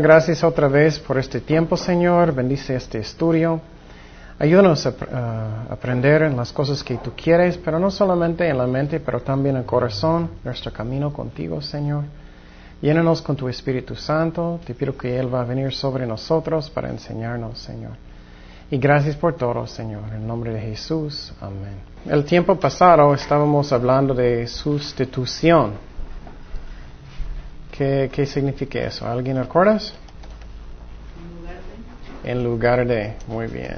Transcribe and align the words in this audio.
Gracias 0.00 0.44
otra 0.44 0.68
vez 0.68 0.98
por 0.98 1.16
este 1.18 1.40
tiempo, 1.40 1.76
Señor. 1.76 2.34
Bendice 2.34 2.76
este 2.76 2.98
estudio. 2.98 3.60
Ayúdanos 4.38 4.86
a, 4.86 5.64
aprender 5.70 6.22
en 6.22 6.36
las 6.36 6.52
cosas 6.52 6.84
que 6.84 6.96
tú 6.98 7.12
quieres, 7.16 7.56
pero 7.56 7.78
no 7.78 7.90
solamente 7.90 8.46
en 8.48 8.58
la 8.58 8.66
mente, 8.66 9.00
pero 9.00 9.20
también 9.20 9.56
en 9.56 9.62
el 9.62 9.66
corazón, 9.66 10.30
nuestro 10.44 10.72
camino 10.72 11.12
contigo, 11.12 11.62
Señor. 11.62 12.04
Llénanos 12.82 13.22
con 13.22 13.36
tu 13.36 13.48
Espíritu 13.48 13.94
Santo. 13.94 14.60
Te 14.66 14.74
pido 14.74 14.96
que 14.96 15.18
Él 15.18 15.32
va 15.34 15.40
a 15.40 15.44
venir 15.44 15.72
sobre 15.72 16.06
nosotros 16.06 16.68
para 16.68 16.90
enseñarnos, 16.90 17.58
Señor. 17.58 17.92
Y 18.70 18.76
gracias 18.78 19.16
por 19.16 19.34
todo, 19.34 19.66
Señor. 19.66 20.02
En 20.14 20.26
nombre 20.26 20.52
de 20.52 20.60
Jesús. 20.60 21.32
Amén. 21.40 21.78
El 22.04 22.24
tiempo 22.24 22.54
pasado 22.56 23.14
estábamos 23.14 23.72
hablando 23.72 24.12
de 24.12 24.46
sustitución. 24.46 25.85
¿Qué, 27.76 28.10
qué 28.10 28.24
significa 28.24 28.78
eso? 28.78 29.06
¿Alguien 29.06 29.36
recuerdas? 29.36 29.92
En 32.24 32.42
lugar 32.42 32.86
de. 32.86 33.16
Muy 33.28 33.48
bien. 33.48 33.76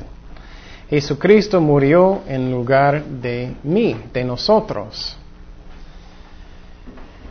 Jesucristo 0.89 1.61
murió 1.61 2.21
en 2.29 2.51
lugar 2.51 3.03
de 3.05 3.57
mí, 3.65 3.97
de 4.13 4.25
nosotros. 4.25 5.17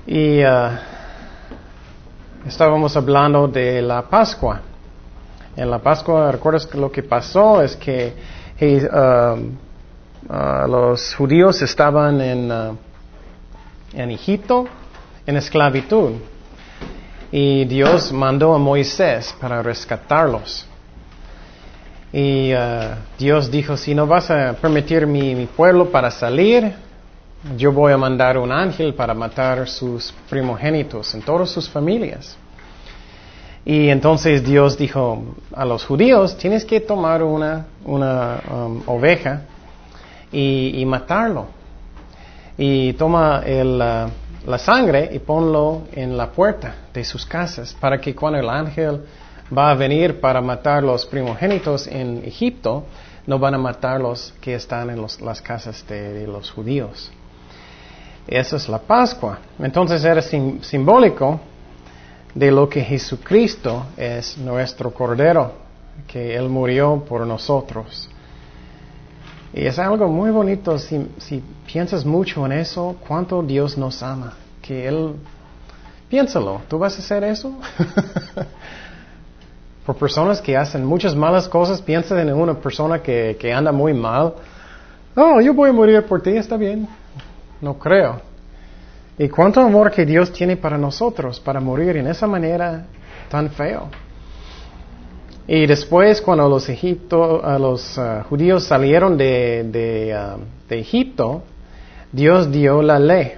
Y 0.06 0.44
uh, 0.44 0.72
estábamos 2.46 2.96
hablando 2.98 3.48
de 3.48 3.82
la 3.82 4.02
Pascua. 4.02 4.62
En 5.56 5.72
la 5.72 5.80
Pascua, 5.80 6.32
¿recuerdas 6.34 6.72
lo 6.76 6.92
que 6.92 7.02
pasó? 7.02 7.64
Es 7.64 7.78
que 7.78 8.14
hey, 8.58 8.86
uh, 8.86 10.34
uh, 10.34 10.68
los 10.68 11.16
judíos 11.16 11.62
estaban 11.62 12.20
en, 12.20 12.78
en 13.94 14.12
Egipto 14.12 14.68
en 15.26 15.38
esclavitud 15.38 16.12
y 17.32 17.66
Dios 17.66 18.12
mandó 18.12 18.54
a 18.54 18.58
Moisés 18.58 19.36
para 19.40 19.62
rescatarlos. 19.62 20.66
Y 22.14 22.54
uh, 22.54 22.96
Dios 23.20 23.52
dijo, 23.52 23.76
si 23.76 23.94
no 23.94 24.08
vas 24.08 24.32
a 24.32 24.54
permitir 24.54 25.06
mi, 25.06 25.36
mi, 25.36 25.46
pueblo 25.46 25.92
para 25.92 26.10
salir, 26.10 26.74
yo 27.58 27.72
voy 27.74 27.92
a 27.92 27.98
mandar 27.98 28.38
un 28.38 28.52
ángel 28.52 28.94
para 28.94 29.14
matar 29.14 29.68
sus 29.68 30.14
primogénitos 30.30 31.14
en 31.14 31.22
todas 31.22 31.50
sus 31.50 31.70
familias. 31.70 32.38
Y 33.66 33.90
entonces 33.90 34.46
Dios 34.46 34.78
dijo 34.78 35.36
a 35.54 35.66
los 35.66 35.84
judíos, 35.84 36.38
tienes 36.38 36.64
que 36.64 36.80
tomar 36.80 37.22
una, 37.22 37.66
una 37.84 38.40
um, 38.50 38.82
oveja 38.86 39.42
y, 40.32 40.80
y, 40.82 40.86
matarlo. 40.86 41.48
Y 42.58 42.94
toma 42.94 43.42
el... 43.46 43.82
Uh, 43.82 44.27
la 44.48 44.58
sangre 44.58 45.10
y 45.12 45.20
ponlo 45.20 45.84
en 45.92 46.16
la 46.16 46.32
puerta 46.32 46.74
de 46.94 47.04
sus 47.04 47.26
casas 47.26 47.76
para 47.78 48.00
que 48.00 48.16
cuando 48.16 48.40
el 48.40 48.50
ángel 48.50 49.02
va 49.56 49.72
a 49.72 49.76
venir 49.76 50.22
para 50.22 50.42
matar 50.42 50.84
los 50.84 51.06
primogénitos 51.06 51.86
en 51.86 52.24
Egipto, 52.24 52.86
no 53.26 53.38
van 53.40 53.56
a 53.56 53.58
matar 53.58 54.00
los 54.00 54.34
que 54.40 54.56
están 54.56 54.90
en 54.90 55.02
los, 55.02 55.20
las 55.20 55.42
casas 55.42 55.86
de, 55.88 56.26
los 56.26 56.50
judíos. 56.50 57.12
Esa 58.26 58.56
es 58.56 58.70
la 58.70 58.80
Pascua. 58.80 59.38
Entonces 59.60 60.04
era 60.06 60.22
sim, 60.22 60.62
simbólico 60.62 61.42
de 62.34 62.50
lo 62.50 62.70
que 62.70 62.82
Jesucristo 62.82 63.88
es 63.98 64.38
nuestro 64.38 64.94
Cordero, 64.94 65.52
que 66.08 66.36
Él 66.38 66.48
murió 66.48 67.04
por 67.06 67.28
nosotros. 67.28 68.10
Y 69.54 69.66
es 69.66 69.80
algo 69.80 70.08
muy 70.08 70.30
bonito 70.30 70.78
si, 70.78 71.08
si, 71.18 71.42
piensas 71.66 72.06
mucho 72.06 72.46
en 72.46 72.52
eso, 72.52 72.96
cuánto 73.08 73.42
Dios 73.42 73.78
nos 73.78 74.04
ama. 74.04 74.34
Que 74.62 74.88
Él, 74.88 75.14
piénsalo, 76.10 76.62
¿tú 76.68 76.78
vas 76.78 76.96
a 76.96 77.00
hacer 77.00 77.24
eso? 77.24 77.54
Por 79.86 79.96
personas 79.96 80.42
que 80.42 80.58
hacen 80.58 80.86
muchas 80.86 81.16
malas 81.16 81.48
cosas, 81.48 81.82
piensa 81.82 82.22
en 82.22 82.34
una 82.34 82.56
persona 82.56 83.02
que, 83.02 83.38
que 83.40 83.54
anda 83.54 83.72
muy 83.72 83.94
mal. 83.94 84.34
Oh, 85.16 85.40
yo 85.40 85.54
voy 85.54 85.70
a 85.70 85.74
morir 85.74 86.04
por 86.04 86.22
ti, 86.22 86.32
está 86.32 86.58
bien. 86.58 86.88
No 87.62 87.80
creo. 87.80 88.22
Y 89.18 89.30
cuánto 89.30 89.62
amor 89.62 89.92
que 89.92 90.06
Dios 90.06 90.32
tiene 90.32 90.58
para 90.58 90.78
nosotros, 90.78 91.40
para 91.40 91.60
morir 91.60 91.98
en 91.98 92.08
esa 92.08 92.28
manera 92.28 92.86
tan 93.30 93.50
feo. 93.50 93.90
Y 95.48 95.66
después, 95.66 96.22
cuando 96.22 96.50
los, 96.50 96.68
Egipto, 96.68 97.42
los 97.58 97.98
uh, 97.98 98.24
judíos 98.28 98.66
salieron 98.66 99.18
de, 99.18 99.64
de, 99.64 100.14
uh, 100.14 100.42
de, 100.68 100.80
Egipto, 100.80 101.42
Dios 102.12 102.52
dio 102.52 102.82
la 102.82 103.00
ley. 103.00 103.32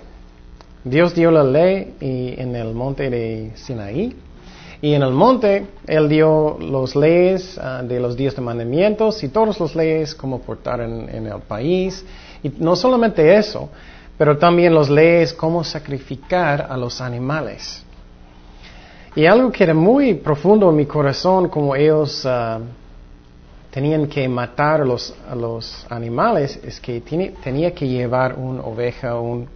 Dios 0.83 1.13
dio 1.13 1.29
la 1.29 1.43
ley 1.43 1.93
y, 2.01 2.41
en 2.41 2.55
el 2.55 2.73
monte 2.73 3.11
de 3.11 3.51
Sinaí. 3.53 4.15
Y 4.81 4.93
en 4.93 5.03
el 5.03 5.11
monte, 5.11 5.67
Él 5.85 6.09
dio 6.09 6.57
las 6.59 6.95
leyes 6.95 7.59
de 7.83 7.99
los 7.99 8.17
diez 8.17 8.39
mandamientos 8.39 9.21
y 9.23 9.27
todas 9.27 9.59
las 9.59 9.75
leyes 9.75 10.15
como 10.15 10.39
portar 10.39 10.81
en, 10.81 11.09
en 11.13 11.27
el 11.27 11.41
país. 11.41 12.03
Y 12.41 12.49
no 12.57 12.75
solamente 12.75 13.35
eso, 13.35 13.69
pero 14.17 14.37
también 14.37 14.73
las 14.73 14.89
leyes 14.89 15.33
cómo 15.33 15.63
sacrificar 15.63 16.65
a 16.69 16.75
los 16.75 17.01
animales. 17.01 17.83
Y 19.15 19.25
algo 19.25 19.51
que 19.51 19.63
era 19.63 19.73
muy 19.73 20.13
profundo 20.13 20.69
en 20.69 20.75
mi 20.75 20.85
corazón, 20.85 21.49
como 21.49 21.75
ellos 21.75 22.23
uh, 22.25 22.61
tenían 23.71 24.07
que 24.07 24.27
matar 24.29 24.81
a 24.81 24.85
los, 24.85 25.15
los 25.35 25.85
animales, 25.89 26.59
es 26.63 26.79
que 26.79 27.01
tiene, 27.01 27.33
tenía 27.43 27.73
que 27.73 27.87
llevar 27.87 28.35
una 28.37 28.61
oveja, 28.61 29.19
un, 29.19 29.47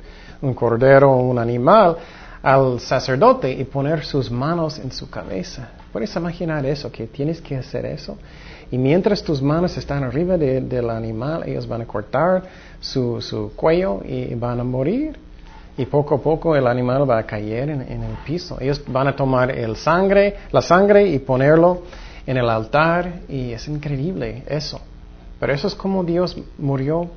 un 0.41 0.53
cordero, 0.53 1.15
un 1.15 1.37
animal 1.37 1.97
al 2.41 2.79
sacerdote 2.79 3.51
y 3.51 3.63
poner 3.63 4.03
sus 4.03 4.29
manos 4.29 4.79
en 4.79 4.91
su 4.91 5.09
cabeza. 5.09 5.69
¿Puedes 5.91 6.13
imaginar 6.15 6.65
eso? 6.65 6.91
Que 6.91 7.07
tienes 7.07 7.39
que 7.39 7.55
hacer 7.55 7.85
eso. 7.85 8.17
Y 8.71 8.77
mientras 8.77 9.23
tus 9.23 9.41
manos 9.41 9.77
están 9.77 10.03
arriba 10.03 10.35
de, 10.35 10.61
del 10.61 10.89
animal, 10.89 11.43
ellos 11.47 11.67
van 11.67 11.83
a 11.83 11.85
cortar 11.85 12.43
su, 12.81 13.21
su 13.21 13.53
cuello 13.55 14.01
y 14.03 14.33
van 14.33 14.59
a 14.59 14.63
morir 14.63 15.15
y 15.77 15.85
poco 15.85 16.15
a 16.15 16.21
poco 16.21 16.55
el 16.55 16.67
animal 16.67 17.09
va 17.09 17.19
a 17.19 17.25
caer 17.25 17.69
en, 17.69 17.81
el 17.81 18.17
piso. 18.25 18.57
Ellos 18.59 18.81
van 18.87 19.07
a 19.07 19.15
tomar 19.15 19.51
el 19.51 19.75
sangre, 19.75 20.35
la 20.51 20.61
sangre 20.61 21.07
y 21.07 21.19
ponerlo 21.19 21.83
en 22.25 22.37
el 22.37 22.49
altar 22.49 23.21
y 23.27 23.51
es 23.51 23.67
increíble 23.67 24.43
eso. 24.47 24.79
Pero 25.39 25.53
eso 25.53 25.67
es 25.67 25.75
como 25.75 26.03
Dios 26.03 26.37
murió 26.57 27.09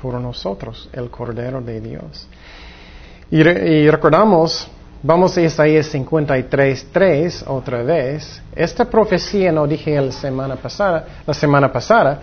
por 0.00 0.14
nosotros, 0.14 0.88
el 0.92 1.08
Cordero 1.10 1.60
de 1.60 1.80
Dios. 1.80 2.26
Y, 3.30 3.40
y 3.40 3.90
recordamos, 3.90 4.68
vamos 5.02 5.36
a 5.36 5.42
Isaías 5.42 5.94
53.3 5.94 7.44
otra 7.46 7.82
vez. 7.82 8.42
Esta 8.56 8.84
profecía 8.86 9.52
no 9.52 9.66
dije 9.66 10.00
la 10.00 10.10
semana 10.10 10.56
pasada, 10.56 11.06
la 11.24 11.34
semana 11.34 11.72
pasada, 11.72 12.20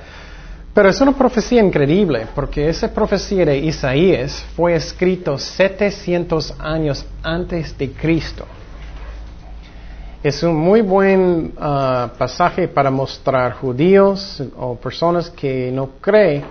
pero 0.74 0.90
es 0.90 1.02
una 1.02 1.12
profecía 1.12 1.62
increíble, 1.62 2.28
porque 2.36 2.70
esa 2.70 2.94
profecía 2.94 3.46
de 3.46 3.58
Isaías 3.58 4.46
fue 4.56 4.76
escrito 4.76 5.38
700 5.38 6.54
años 6.60 7.04
antes 7.24 7.76
de 7.78 7.92
Cristo. 7.92 8.46
Es 10.22 10.44
un 10.44 10.56
muy 10.56 10.82
buen 10.82 11.54
uh, 11.58 12.10
pasaje 12.18 12.68
para 12.68 12.92
mostrar 12.92 13.54
judíos 13.54 14.44
o 14.56 14.76
personas 14.76 15.30
que 15.30 15.72
no 15.72 15.90
creen 16.02 16.44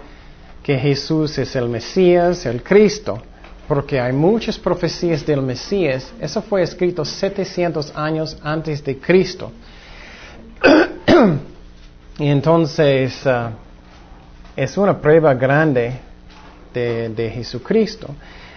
que 0.62 0.76
Jesús 0.76 1.38
es 1.38 1.54
el 1.54 1.68
Mesías, 1.68 2.46
el 2.46 2.62
Cristo, 2.62 3.22
porque 3.68 4.00
hay 4.00 4.12
muchas 4.12 4.58
profecías 4.58 5.24
del 5.24 5.42
Mesías. 5.42 6.12
Eso 6.20 6.42
fue 6.42 6.62
escrito 6.62 7.04
700 7.04 7.92
años 7.94 8.36
antes 8.42 8.82
de 8.82 8.98
Cristo. 8.98 9.52
y 12.18 12.26
entonces... 12.26 13.24
Uh, 13.24 13.65
es 14.56 14.76
una 14.78 14.98
prueba 14.98 15.34
grande 15.34 15.92
de, 16.72 17.10
de 17.10 17.30
Jesucristo. 17.30 18.08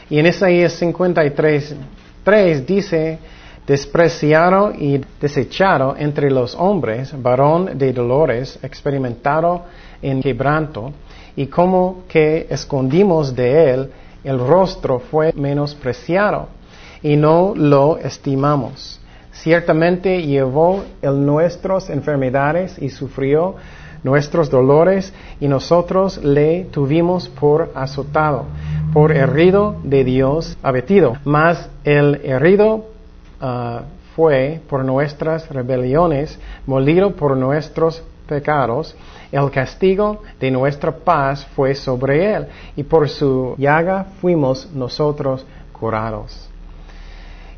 Y 0.10 0.18
en 0.18 0.26
Isaías 0.26 0.74
53, 0.74 1.76
3 2.24 2.66
dice, 2.66 3.20
despreciado 3.68 4.74
y 4.74 5.00
desechado 5.22 5.96
entre 5.96 6.32
los 6.32 6.56
hombres, 6.56 7.14
varón 7.22 7.78
de 7.78 7.94
dolores, 7.94 8.58
experimentado 8.64 9.66
en 10.02 10.22
quebranto, 10.22 10.92
y 11.36 11.46
como 11.46 12.04
que 12.08 12.48
escondimos 12.50 13.36
de 13.36 13.72
él, 13.72 13.92
el 14.24 14.40
rostro 14.40 15.00
fue 15.00 15.32
menospreciado, 15.34 16.48
y 17.04 17.16
no 17.16 17.54
lo 17.56 17.98
estimamos. 17.98 19.00
Ciertamente 19.32 20.24
llevó 20.24 20.84
el 21.02 21.24
nuestras 21.24 21.92
enfermedades 21.92 22.78
y 22.82 22.90
sufrió 22.90 23.56
nuestros 24.04 24.50
dolores 24.50 25.14
y 25.40 25.48
nosotros 25.48 26.24
le 26.24 26.66
tuvimos 26.66 27.30
por 27.30 27.72
azotado, 27.76 28.46
por 28.94 29.12
herido 29.12 29.76
de 29.84 30.04
Dios 30.04 30.58
abatido. 30.64 31.18
Mas 31.26 31.70
el 31.84 32.22
herido 32.24 32.86
uh, 33.42 33.82
fue 34.16 34.62
por 34.70 34.84
nuestras 34.84 35.50
rebeliones, 35.50 36.40
molido 36.66 37.12
por 37.12 37.38
nuestros 37.38 38.04
pecados, 38.28 38.96
el 39.32 39.50
castigo 39.52 40.22
de 40.40 40.52
nuestra 40.52 40.92
paz 40.92 41.46
fue 41.56 41.76
sobre 41.76 42.34
él, 42.34 42.48
y 42.76 42.84
por 42.84 43.10
su 43.10 43.56
llaga 43.58 44.06
fuimos 44.22 44.70
nosotros 44.74 45.46
curados. 45.72 46.49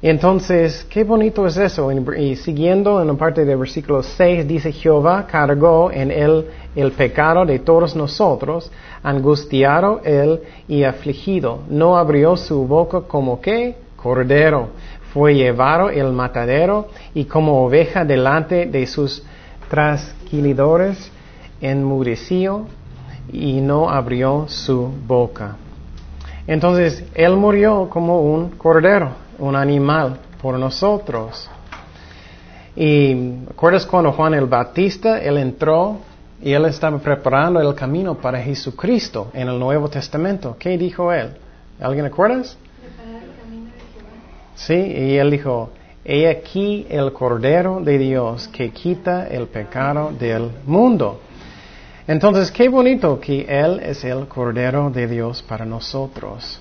Entonces, 0.01 0.85
qué 0.89 1.03
bonito 1.03 1.45
es 1.45 1.57
eso. 1.57 1.91
Y 1.91 2.35
siguiendo 2.35 3.01
en 3.01 3.07
la 3.07 3.13
parte 3.13 3.45
del 3.45 3.57
versículo 3.57 4.01
6, 4.01 4.47
dice, 4.47 4.71
Jehová 4.71 5.27
cargó 5.27 5.91
en 5.91 6.09
él 6.09 6.47
el 6.75 6.91
pecado 6.93 7.45
de 7.45 7.59
todos 7.59 7.95
nosotros, 7.95 8.71
angustiado 9.03 10.01
él 10.03 10.41
y 10.67 10.83
afligido. 10.83 11.59
No 11.69 11.97
abrió 11.97 12.35
su 12.35 12.65
boca 12.65 13.01
como 13.01 13.39
que 13.39 13.75
cordero. 13.95 14.69
Fue 15.13 15.35
llevado 15.35 15.89
el 15.89 16.11
matadero 16.13 16.87
y 17.13 17.25
como 17.25 17.63
oveja 17.63 18.03
delante 18.03 18.65
de 18.65 18.87
sus 18.87 19.23
trasquilidores 19.69 21.11
enmudeció 21.61 22.65
y 23.31 23.61
no 23.61 23.89
abrió 23.89 24.45
su 24.47 24.91
boca. 25.07 25.57
Entonces, 26.47 27.05
Él 27.13 27.37
murió 27.37 27.87
como 27.89 28.21
un 28.21 28.49
cordero, 28.49 29.11
un 29.41 29.55
animal 29.55 30.17
por 30.41 30.57
nosotros. 30.57 31.49
Y 32.75 33.43
¿recuerdas 33.47 33.85
cuando 33.85 34.13
Juan 34.13 34.33
el 34.33 34.45
Bautista, 34.45 35.19
él 35.19 35.37
entró 35.37 35.97
y 36.41 36.53
él 36.53 36.65
estaba 36.65 36.97
preparando 36.99 37.59
el 37.59 37.75
camino 37.75 38.15
para 38.15 38.41
Jesucristo 38.41 39.29
en 39.33 39.49
el 39.49 39.59
Nuevo 39.59 39.89
Testamento? 39.89 40.55
¿Qué 40.57 40.77
dijo 40.77 41.11
él? 41.11 41.31
¿Alguien 41.81 42.05
acuerdas? 42.05 42.57
Sí, 44.55 44.75
y 44.75 45.17
él 45.17 45.31
dijo, 45.31 45.71
he 46.05 46.29
aquí 46.29 46.85
el 46.89 47.11
Cordero 47.11 47.81
de 47.81 47.97
Dios 47.97 48.47
que 48.47 48.69
quita 48.69 49.27
el 49.27 49.47
pecado 49.47 50.11
del 50.17 50.51
mundo. 50.65 51.19
Entonces, 52.07 52.51
qué 52.51 52.67
bonito 52.67 53.19
que 53.19 53.45
Él 53.47 53.79
es 53.79 54.03
el 54.03 54.27
Cordero 54.27 54.89
de 54.89 55.07
Dios 55.07 55.41
para 55.41 55.65
nosotros. 55.65 56.59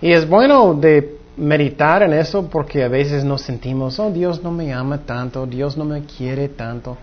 Y 0.00 0.12
es 0.12 0.28
bueno 0.28 0.74
de 0.74 1.19
meditar 1.40 2.02
en 2.02 2.12
eso 2.12 2.48
porque 2.48 2.84
a 2.84 2.88
veces 2.88 3.24
nos 3.24 3.40
sentimos, 3.42 3.98
oh, 3.98 4.10
Dios 4.10 4.42
no 4.42 4.52
me 4.52 4.72
ama 4.72 4.98
tanto, 4.98 5.46
Dios 5.46 5.76
no 5.76 5.84
me 5.84 6.04
quiere 6.04 6.48
tanto. 6.48 6.98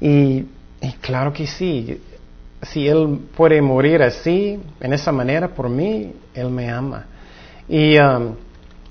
Y, 0.00 0.44
claro 1.00 1.32
que 1.32 1.46
sí, 1.46 2.00
si 2.62 2.86
Él 2.86 3.18
puede 3.34 3.62
morir 3.62 4.02
así, 4.02 4.60
en 4.78 4.92
esa 4.92 5.10
manera, 5.10 5.48
por 5.48 5.70
mí, 5.70 6.12
Él 6.34 6.50
me 6.50 6.70
ama. 6.70 7.06
Y 7.68 7.98
um, 7.98 8.34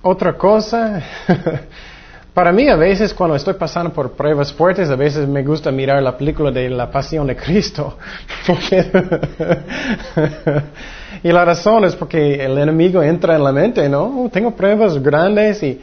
otra 0.01 0.33
cosa, 0.33 1.01
Para 2.35 2.51
mí 2.51 2.67
a 2.67 2.75
veces 2.75 3.13
cuando 3.13 3.37
estoy 3.37 3.53
pasando 3.53 3.93
por 3.93 4.11
pruebas 4.11 4.51
fuertes, 4.51 4.89
a 4.89 4.97
veces 4.97 5.25
me 5.25 5.41
gusta 5.41 5.71
mirar 5.71 6.03
la 6.03 6.17
película 6.17 6.51
de 6.51 6.69
la 6.69 6.91
pasión 6.91 7.25
de 7.27 7.37
Cristo. 7.37 7.97
y 11.23 11.31
la 11.31 11.45
razón 11.45 11.85
es 11.85 11.95
porque 11.95 12.43
el 12.43 12.57
enemigo 12.57 13.01
entra 13.01 13.37
en 13.37 13.43
la 13.45 13.53
mente, 13.53 13.87
¿no? 13.87 14.25
Oh, 14.25 14.29
tengo 14.29 14.51
pruebas 14.51 15.01
grandes 15.01 15.63
y, 15.63 15.79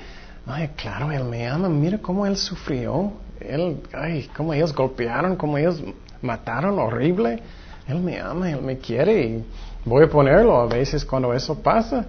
ay, 0.47 0.69
claro, 0.77 1.11
Él 1.11 1.25
me 1.25 1.49
ama, 1.49 1.71
mira 1.71 1.97
cómo 1.97 2.27
Él 2.27 2.37
sufrió. 2.37 3.15
Él, 3.41 3.79
ay, 3.95 4.29
cómo 4.37 4.53
ellos 4.53 4.75
golpearon, 4.75 5.37
cómo 5.37 5.57
ellos 5.57 5.83
mataron 6.21 6.79
horrible. 6.79 7.43
Él 7.89 8.01
me 8.01 8.21
ama, 8.21 8.51
Él 8.51 8.61
me 8.61 8.77
quiere 8.77 9.23
y 9.23 9.43
voy 9.87 10.05
a 10.05 10.07
ponerlo 10.07 10.61
a 10.61 10.67
veces 10.67 11.03
cuando 11.03 11.33
eso 11.33 11.63
pasa 11.63 12.05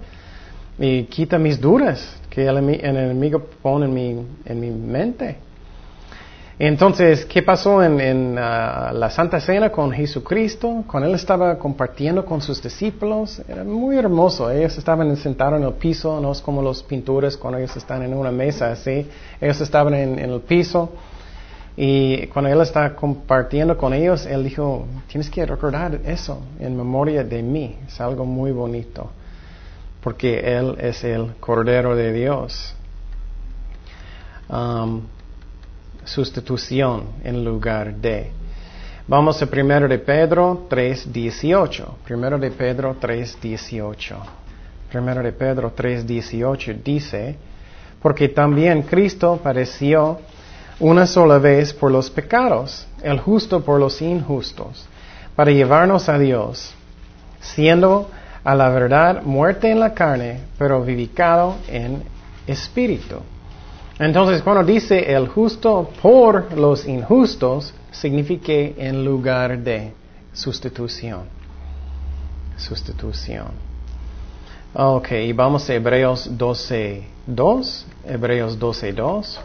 y 0.77 1.03
quita 1.03 1.37
mis 1.37 1.59
dudas 1.59 2.17
que 2.29 2.47
el, 2.47 2.57
enemigo 2.57 3.39
pone 3.61 3.85
en 3.85 3.93
mi, 3.93 4.25
en 4.45 4.59
mi 4.59 4.71
mente. 4.71 5.37
Entonces, 6.57 7.25
¿qué 7.25 7.41
pasó 7.41 7.83
en, 7.83 8.37
ah, 8.37 8.91
la 8.93 9.09
Santa 9.09 9.39
Cena 9.39 9.71
con 9.71 9.91
Jesucristo? 9.91 10.83
Cuando 10.87 11.09
Él 11.09 11.15
estaba 11.15 11.57
compartiendo 11.57 12.25
con 12.25 12.41
sus 12.41 12.61
discípulos, 12.61 13.41
era 13.47 13.63
muy 13.63 13.97
hermoso. 13.97 14.49
Ellos 14.49 14.77
estaban 14.77 15.15
sentados 15.17 15.59
en 15.59 15.65
el 15.65 15.73
piso, 15.73 16.19
no 16.21 16.31
es 16.31 16.41
como 16.41 16.61
los 16.61 16.83
pintores 16.83 17.37
cuando 17.37 17.57
ellos 17.57 17.75
están 17.75 18.03
en 18.03 18.13
una 18.13 18.31
mesa 18.31 18.71
así. 18.71 19.07
Ellos 19.41 19.61
estaban 19.61 19.93
en, 19.95 20.19
en 20.19 20.29
el 20.29 20.41
piso. 20.41 20.91
Y 21.75 22.27
cuando 22.27 22.51
Él 22.51 22.61
estaba 22.61 22.95
compartiendo 22.95 23.75
con 23.75 23.93
ellos, 23.93 24.27
Él 24.27 24.43
dijo, 24.43 24.85
tienes 25.07 25.29
que 25.31 25.43
recordar 25.45 26.01
eso 26.05 26.39
en 26.59 26.77
memoria 26.77 27.23
de 27.23 27.41
mí. 27.41 27.77
Es 27.87 27.99
algo 27.99 28.25
muy 28.25 28.51
bonito 28.51 29.09
porque 30.03 30.39
Él 30.39 30.75
es 30.79 31.03
el 31.03 31.35
Cordero 31.39 31.95
de 31.95 32.11
Dios. 32.11 32.75
Um, 34.49 35.01
sustitución 36.03 37.05
en 37.23 37.45
lugar 37.45 37.95
de. 37.95 38.31
Vamos 39.07 39.41
a 39.41 39.45
1 39.45 39.87
de 39.87 39.99
Pedro 39.99 40.67
3.18. 40.69 41.85
1 42.09 42.37
de 42.37 42.51
Pedro 42.51 42.95
3.18. 42.99 44.15
1 44.93 45.23
de 45.23 45.31
Pedro 45.31 45.73
3.18 45.75 46.83
dice, 46.83 47.35
porque 48.01 48.29
también 48.29 48.83
Cristo 48.83 49.39
padeció 49.41 50.19
una 50.79 51.07
sola 51.07 51.37
vez 51.37 51.73
por 51.73 51.91
los 51.91 52.09
pecados, 52.09 52.85
el 53.01 53.19
justo 53.19 53.63
por 53.63 53.79
los 53.79 54.01
injustos, 54.01 54.85
para 55.35 55.51
llevarnos 55.51 56.09
a 56.09 56.17
Dios, 56.19 56.73
siendo 57.39 58.09
a 58.43 58.55
la 58.55 58.69
verdad 58.69 59.23
muerte 59.23 59.71
en 59.71 59.79
la 59.79 59.93
carne, 59.93 60.41
pero 60.57 60.83
vivificado 60.83 61.55
en 61.67 62.03
espíritu. 62.45 63.17
Entonces, 63.99 64.41
cuando 64.41 64.63
dice 64.63 65.13
el 65.13 65.27
justo 65.27 65.89
por 66.01 66.51
los 66.57 66.85
injustos, 66.85 67.73
significa 67.91 68.51
en 68.51 69.05
lugar 69.05 69.59
de 69.59 69.93
sustitución. 70.33 71.21
Sustitución. 72.57 73.47
Ok, 74.73 75.11
y 75.11 75.33
vamos 75.33 75.69
a 75.69 75.75
Hebreos 75.75 76.27
12, 76.35 77.03
2. 77.27 77.85
Hebreos 78.07 78.57
12, 78.57 78.93
2. 78.93 79.41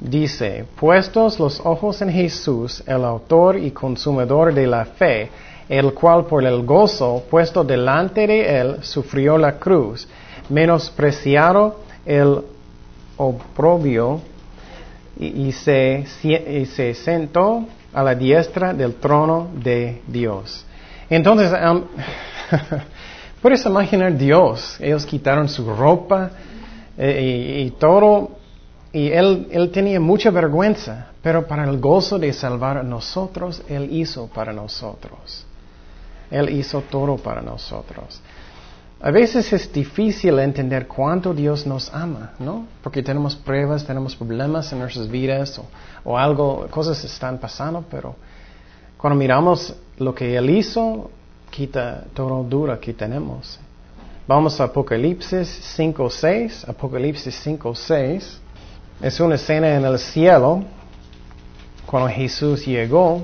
Dice, 0.00 0.64
puestos 0.78 1.38
los 1.38 1.60
ojos 1.64 2.02
en 2.02 2.10
Jesús, 2.10 2.82
el 2.86 3.04
autor 3.04 3.56
y 3.56 3.70
consumador 3.70 4.52
de 4.52 4.66
la 4.66 4.84
fe, 4.84 5.30
el 5.68 5.92
cual 5.92 6.24
por 6.24 6.44
el 6.44 6.64
gozo 6.64 7.24
puesto 7.30 7.62
delante 7.62 8.26
de 8.26 8.60
él 8.60 8.76
sufrió 8.82 9.36
la 9.36 9.58
cruz, 9.58 10.08
menospreciado 10.48 11.80
el 12.06 12.42
oprobio 13.16 14.20
y, 15.18 15.52
se, 15.52 16.06
se 16.06 16.94
sentó 16.94 17.66
a 17.92 18.02
la 18.02 18.14
diestra 18.14 18.72
del 18.72 18.94
trono 18.94 19.48
de 19.52 20.00
Dios. 20.06 20.64
Entonces, 21.10 21.52
puedes 23.42 23.64
imaginar 23.66 24.16
Dios, 24.16 24.76
ellos 24.80 25.04
quitaron 25.04 25.48
su 25.48 25.68
ropa 25.68 26.30
eh, 26.96 27.64
y, 27.66 27.70
todo, 27.72 28.30
y 28.92 29.08
él, 29.08 29.48
él 29.50 29.70
tenía 29.70 29.98
mucha 30.00 30.30
vergüenza, 30.30 31.08
pero 31.22 31.46
para 31.46 31.64
el 31.64 31.78
gozo 31.78 32.18
de 32.18 32.32
salvar 32.32 32.78
a 32.78 32.82
nosotros, 32.82 33.62
Él 33.68 33.88
hizo 33.92 34.28
para 34.28 34.52
nosotros. 34.52 35.47
Él 36.30 36.50
hizo 36.50 36.82
todo 36.82 37.16
para 37.16 37.40
nosotros. 37.40 38.20
A 39.00 39.12
veces 39.12 39.52
es 39.52 39.72
difícil 39.72 40.38
entender 40.40 40.88
cuánto 40.88 41.32
Dios 41.32 41.66
nos 41.66 41.92
ama, 41.94 42.32
¿no? 42.40 42.66
Porque 42.82 43.00
tenemos 43.00 43.36
pruebas, 43.36 43.86
tenemos 43.86 44.16
problemas 44.16 44.72
en 44.72 44.80
nuestras 44.80 45.08
vidas 45.08 45.60
o, 46.04 46.18
algo, 46.18 46.66
cosas 46.68 47.04
están 47.04 47.38
pasando, 47.38 47.84
pero 47.88 48.16
cuando 48.96 49.16
miramos 49.16 49.72
lo 49.98 50.12
que 50.12 50.36
Él 50.36 50.50
hizo, 50.50 51.12
quita 51.50 52.04
todo 52.12 52.42
dura 52.42 52.80
que 52.80 52.92
tenemos. 52.92 53.60
Vamos 54.26 54.60
a 54.60 54.64
Apocalipsis 54.64 55.76
5.6. 55.78 56.68
Apocalipsis 56.68 57.46
5.6 57.46 58.38
es 59.00 59.20
una 59.20 59.36
escena 59.36 59.76
en 59.76 59.84
el 59.84 59.98
cielo 59.98 60.64
cuando 61.86 62.10
Jesús 62.10 62.66
llegó 62.66 63.22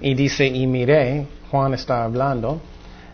y 0.00 0.14
dice, 0.14 0.46
y 0.46 0.66
miré 0.66 1.26
Juan 1.54 1.72
está 1.72 2.02
hablando, 2.02 2.60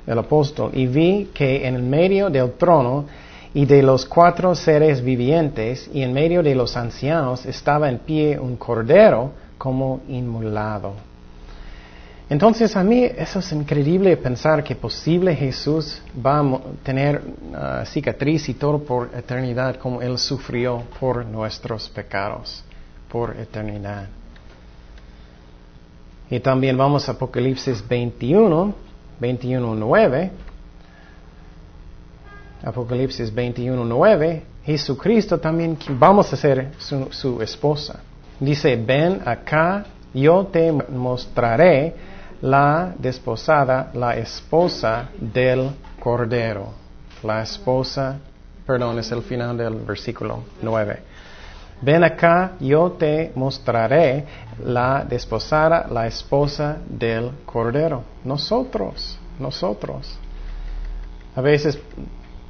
el 0.06 0.18
apóstol, 0.18 0.70
y 0.72 0.86
vi 0.86 1.28
que 1.34 1.66
en 1.66 1.74
el 1.74 1.82
medio 1.82 2.30
del 2.30 2.52
trono 2.52 3.04
y 3.52 3.66
de 3.66 3.82
los 3.82 4.06
cuatro 4.06 4.54
seres 4.54 5.02
vivientes 5.04 5.90
y 5.92 6.02
en 6.02 6.14
medio 6.14 6.42
de 6.42 6.54
los 6.54 6.74
ancianos 6.74 7.44
estaba 7.44 7.90
en 7.90 7.98
pie 7.98 8.38
un 8.38 8.56
cordero 8.56 9.32
como 9.58 10.00
inmolado. 10.08 10.94
Entonces 12.30 12.74
a 12.76 12.82
mí 12.82 13.04
eso 13.04 13.40
es 13.40 13.52
increíble 13.52 14.16
pensar 14.16 14.64
que 14.64 14.74
posible 14.74 15.36
Jesús 15.36 16.00
va 16.16 16.38
a 16.38 16.60
tener 16.82 17.20
uh, 17.20 17.84
cicatriz 17.84 18.48
y 18.48 18.54
todo 18.54 18.78
por 18.78 19.10
eternidad 19.14 19.76
como 19.76 20.00
Él 20.00 20.16
sufrió 20.16 20.82
por 20.98 21.26
nuestros 21.26 21.90
pecados, 21.90 22.64
por 23.10 23.36
eternidad. 23.36 24.06
Y 26.30 26.38
también 26.38 26.76
vamos 26.76 27.08
a 27.08 27.12
Apocalipsis 27.12 27.86
21, 27.86 28.72
21, 29.18 29.74
9. 29.74 30.30
Apocalipsis 32.62 33.34
21, 33.34 33.84
9. 33.84 34.42
Jesucristo 34.64 35.40
también 35.40 35.76
vamos 35.98 36.32
a 36.32 36.36
ser 36.36 36.70
su, 36.78 37.42
esposa. 37.42 38.00
Dice, 38.38 38.76
ven 38.76 39.22
acá, 39.24 39.84
yo 40.14 40.46
te 40.46 40.70
mostraré 40.70 41.94
la 42.42 42.94
desposada, 42.96 43.90
la 43.94 44.16
esposa 44.16 45.08
del 45.18 45.70
Cordero. 45.98 46.72
la 47.24 47.42
esposa, 47.42 48.18
perdón, 48.64 48.98
es 48.98 49.10
el 49.10 49.22
final 49.22 49.56
del 49.56 49.74
versículo 49.74 50.44
9. 50.62 51.09
Ven 51.82 52.04
acá, 52.04 52.52
yo 52.60 52.92
te 52.92 53.32
mostraré 53.34 54.24
la 54.62 55.04
desposada, 55.08 55.86
la 55.90 56.06
esposa 56.06 56.76
del 56.86 57.30
Cordero. 57.46 58.02
Nosotros, 58.24 59.18
nosotros. 59.38 60.18
A 61.34 61.40
veces 61.40 61.78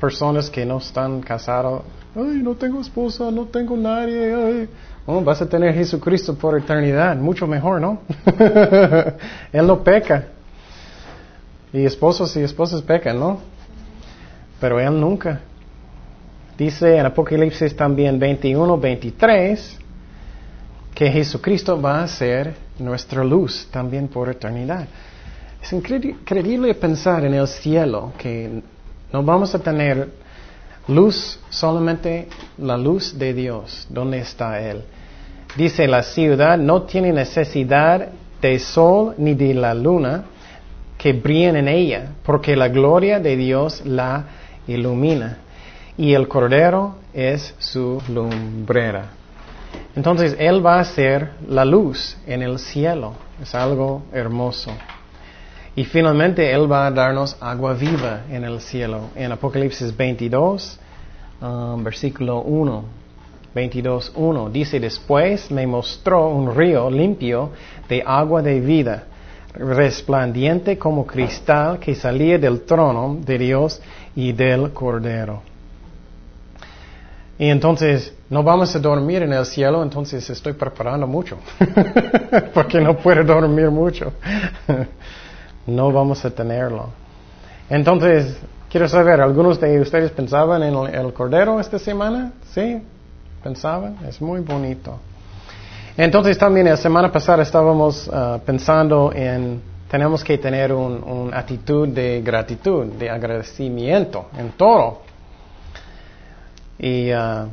personas 0.01 0.51
que 0.51 0.67
no 0.67 0.79
están 0.79 1.21
casados, 1.21 1.83
ay, 2.17 2.41
no 2.43 2.57
tengo 2.57 2.81
esposa, 2.81 3.31
no 3.31 3.45
tengo 3.45 3.77
nadie, 3.77 4.35
ay. 4.35 4.69
Oh, 5.07 5.21
vas 5.21 5.41
a 5.41 5.49
tener 5.49 5.75
Jesucristo 5.75 6.35
por 6.35 6.59
eternidad, 6.59 7.17
mucho 7.17 7.47
mejor, 7.47 7.81
¿no? 7.81 8.01
Él 9.53 9.67
no 9.67 9.83
peca. 9.85 10.27
Y 11.73 11.85
esposos 11.85 12.37
y 12.37 12.41
esposas 12.41 12.83
pecan, 12.83 13.19
¿no? 13.19 13.39
Pero 14.61 14.81
Él 14.81 15.01
nunca. 15.01 15.41
Dice 16.61 16.99
en 16.99 17.07
Apocalipsis 17.07 17.75
también 17.75 18.19
21, 18.19 18.77
23, 18.77 19.79
que 20.95 21.11
Jesucristo 21.11 21.81
va 21.81 22.03
a 22.03 22.07
ser 22.07 22.53
nuestra 22.79 23.25
luz 23.25 23.67
también 23.71 24.09
por 24.09 24.29
eternidad. 24.29 24.87
Es 25.63 25.73
increíble 25.73 26.75
pensar 26.75 27.25
en 27.25 27.33
el 27.33 27.49
cielo 27.49 28.13
que 28.19 28.63
no 29.11 29.23
vamos 29.23 29.55
a 29.55 29.59
tener 29.59 30.11
luz, 30.87 31.41
solamente 31.49 32.29
la 32.59 32.77
luz 32.77 33.19
de 33.19 33.33
Dios. 33.33 33.87
¿Dónde 33.89 34.19
está 34.19 34.61
Él? 34.61 34.83
Dice, 35.57 35.89
la 35.89 36.03
ciudad 36.03 36.59
no 36.59 36.83
tiene 36.83 37.11
necesidad 37.11 38.07
de 38.43 38.59
sol 38.59 39.15
ni 39.17 39.33
de 39.33 39.55
la 39.55 39.73
luna 39.73 40.25
que 40.99 41.15
brillen 41.15 41.57
en 41.57 41.69
ella, 41.69 42.11
porque 42.23 42.55
la 42.55 42.69
gloria 42.69 43.19
de 43.19 43.35
Dios 43.35 43.81
la 43.87 44.27
ilumina. 44.67 45.39
Y 45.97 46.15
el 46.15 46.29
cordero 46.29 46.97
es 47.13 47.55
su 47.59 48.03
lumbrera. 48.09 49.11
Entonces 49.97 50.37
Él 50.39 50.65
va 50.65 50.81
a 50.81 50.85
ser 50.85 51.33
la 51.49 51.65
luz 51.65 52.17
en 52.27 52.43
el 52.43 52.59
cielo. 52.59 53.15
Es 53.43 53.55
algo 53.55 54.03
hermoso. 54.13 54.71
Y 55.75 55.85
finalmente 55.85 56.53
Él 56.53 56.71
va 56.71 56.87
a 56.87 56.91
darnos 56.91 57.37
agua 57.41 57.75
viva 57.75 58.23
en 58.31 58.45
el 58.45 58.61
cielo. 58.61 59.11
En 59.15 59.33
Apocalipsis 59.33 59.97
22, 59.97 60.79
um, 61.41 61.83
versículo 61.83 62.43
1. 62.43 63.01
22.1 63.55 64.51
dice 64.53 64.79
después 64.79 65.51
me 65.51 65.67
mostró 65.67 66.29
un 66.29 66.55
río 66.55 66.89
limpio 66.89 67.51
de 67.89 68.01
agua 68.07 68.43
de 68.43 68.61
vida 68.61 69.05
resplandiente 69.55 70.79
como 70.79 71.05
cristal 71.05 71.81
que 71.81 71.97
salía 71.97 72.39
del 72.39 72.63
trono 72.63 73.19
de 73.21 73.39
Dios 73.39 73.83
y 74.15 74.33
del 74.33 74.73
Cordero. 74.73 75.50
Y 77.41 77.49
entonces 77.49 78.13
no 78.29 78.43
vamos 78.43 78.77
a 78.77 78.79
dormir 78.79 79.23
en 79.23 79.33
el 79.33 79.47
cielo, 79.47 79.83
entonces 79.83 80.29
estoy 80.29 80.53
preparando 80.53 81.07
mucho, 81.07 81.39
porque 82.53 82.79
no 82.83 82.99
puedo 82.99 83.25
dormir 83.25 83.71
mucho. 83.71 84.13
no 85.67 85.91
vamos 85.91 86.23
a 86.23 86.31
tenerlo. 86.31 86.91
Entonces, 87.71 88.39
quiero 88.71 88.87
saber, 88.87 89.23
¿algunos 89.23 89.59
de 89.59 89.81
ustedes 89.81 90.11
pensaban 90.11 90.63
en 90.63 90.75
el 90.95 91.15
Cordero 91.15 91.59
esta 91.59 91.79
semana? 91.79 92.33
¿Sí? 92.53 92.83
¿Pensaban? 93.43 93.97
Es 94.07 94.21
muy 94.21 94.41
bonito. 94.43 94.99
Entonces 95.97 96.37
también 96.37 96.67
la 96.67 96.77
semana 96.77 97.11
pasada 97.11 97.43
estábamos 97.43 98.07
uh, 98.09 98.39
pensando 98.45 99.13
en 99.15 99.63
tenemos 99.91 100.23
que 100.23 100.37
tener 100.37 100.75
una 100.75 101.39
actitud 101.39 101.89
de 101.89 102.21
gratitud, 102.21 102.85
de 102.85 103.09
agradecimiento 103.09 104.27
en 104.39 104.51
todo. 104.51 105.10
Y 106.81 107.13
uh, 107.13 107.47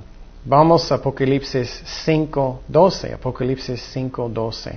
vamos 0.46 0.92
a 0.92 0.96
Apocalipsis 0.96 1.84
5.12, 2.08 3.14
Apocalipsis 3.14 3.96
5.12. 3.96 4.74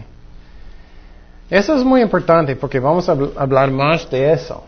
Eso 1.48 1.74
es 1.74 1.84
muy 1.84 2.02
importante 2.02 2.56
porque 2.56 2.78
vamos 2.78 3.08
a 3.08 3.12
hablar 3.12 3.70
más 3.70 4.10
de 4.10 4.32
eso. 4.32 4.64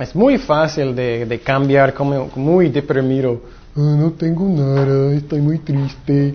Es 0.00 0.14
muy 0.14 0.38
fácil 0.38 0.94
de, 0.94 1.40
cambiar 1.44 1.94
como 1.94 2.30
muy 2.36 2.68
deprimido. 2.68 3.40
Ah, 3.76 3.96
no 3.98 4.12
tengo 4.12 4.48
nada, 4.48 5.12
estoy 5.14 5.40
muy 5.40 5.58
triste 5.58 6.34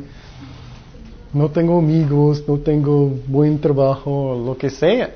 no 1.36 1.50
tengo 1.50 1.80
amigos, 1.80 2.46
no 2.48 2.58
tengo 2.60 3.12
buen 3.28 3.60
trabajo, 3.60 4.42
lo 4.46 4.58
que 4.58 4.70
sea. 4.70 5.10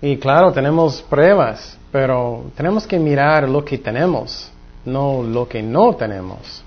Y 0.00 0.16
claro, 0.16 0.50
tenemos 0.52 1.02
pruebas, 1.02 1.76
pero 1.92 2.44
tenemos 2.56 2.86
que 2.86 2.98
mirar 2.98 3.46
lo 3.46 3.62
que 3.62 3.76
tenemos, 3.76 4.50
no 4.86 5.22
lo 5.22 5.46
que 5.46 5.62
no 5.62 5.94
tenemos. 5.94 6.64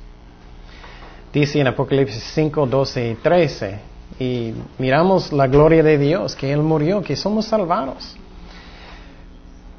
Dice 1.34 1.60
en 1.60 1.66
Apocalipsis 1.66 2.24
5, 2.36 2.68
12 2.68 3.10
y 3.10 3.16
13, 3.16 3.80
y 4.20 4.54
miramos 4.78 5.34
la 5.34 5.48
gloria 5.48 5.82
de 5.82 5.98
Dios, 5.98 6.36
que 6.36 6.54
Él 6.54 6.62
murió, 6.62 7.02
que 7.02 7.16
somos 7.16 7.46
salvados. 7.46 8.16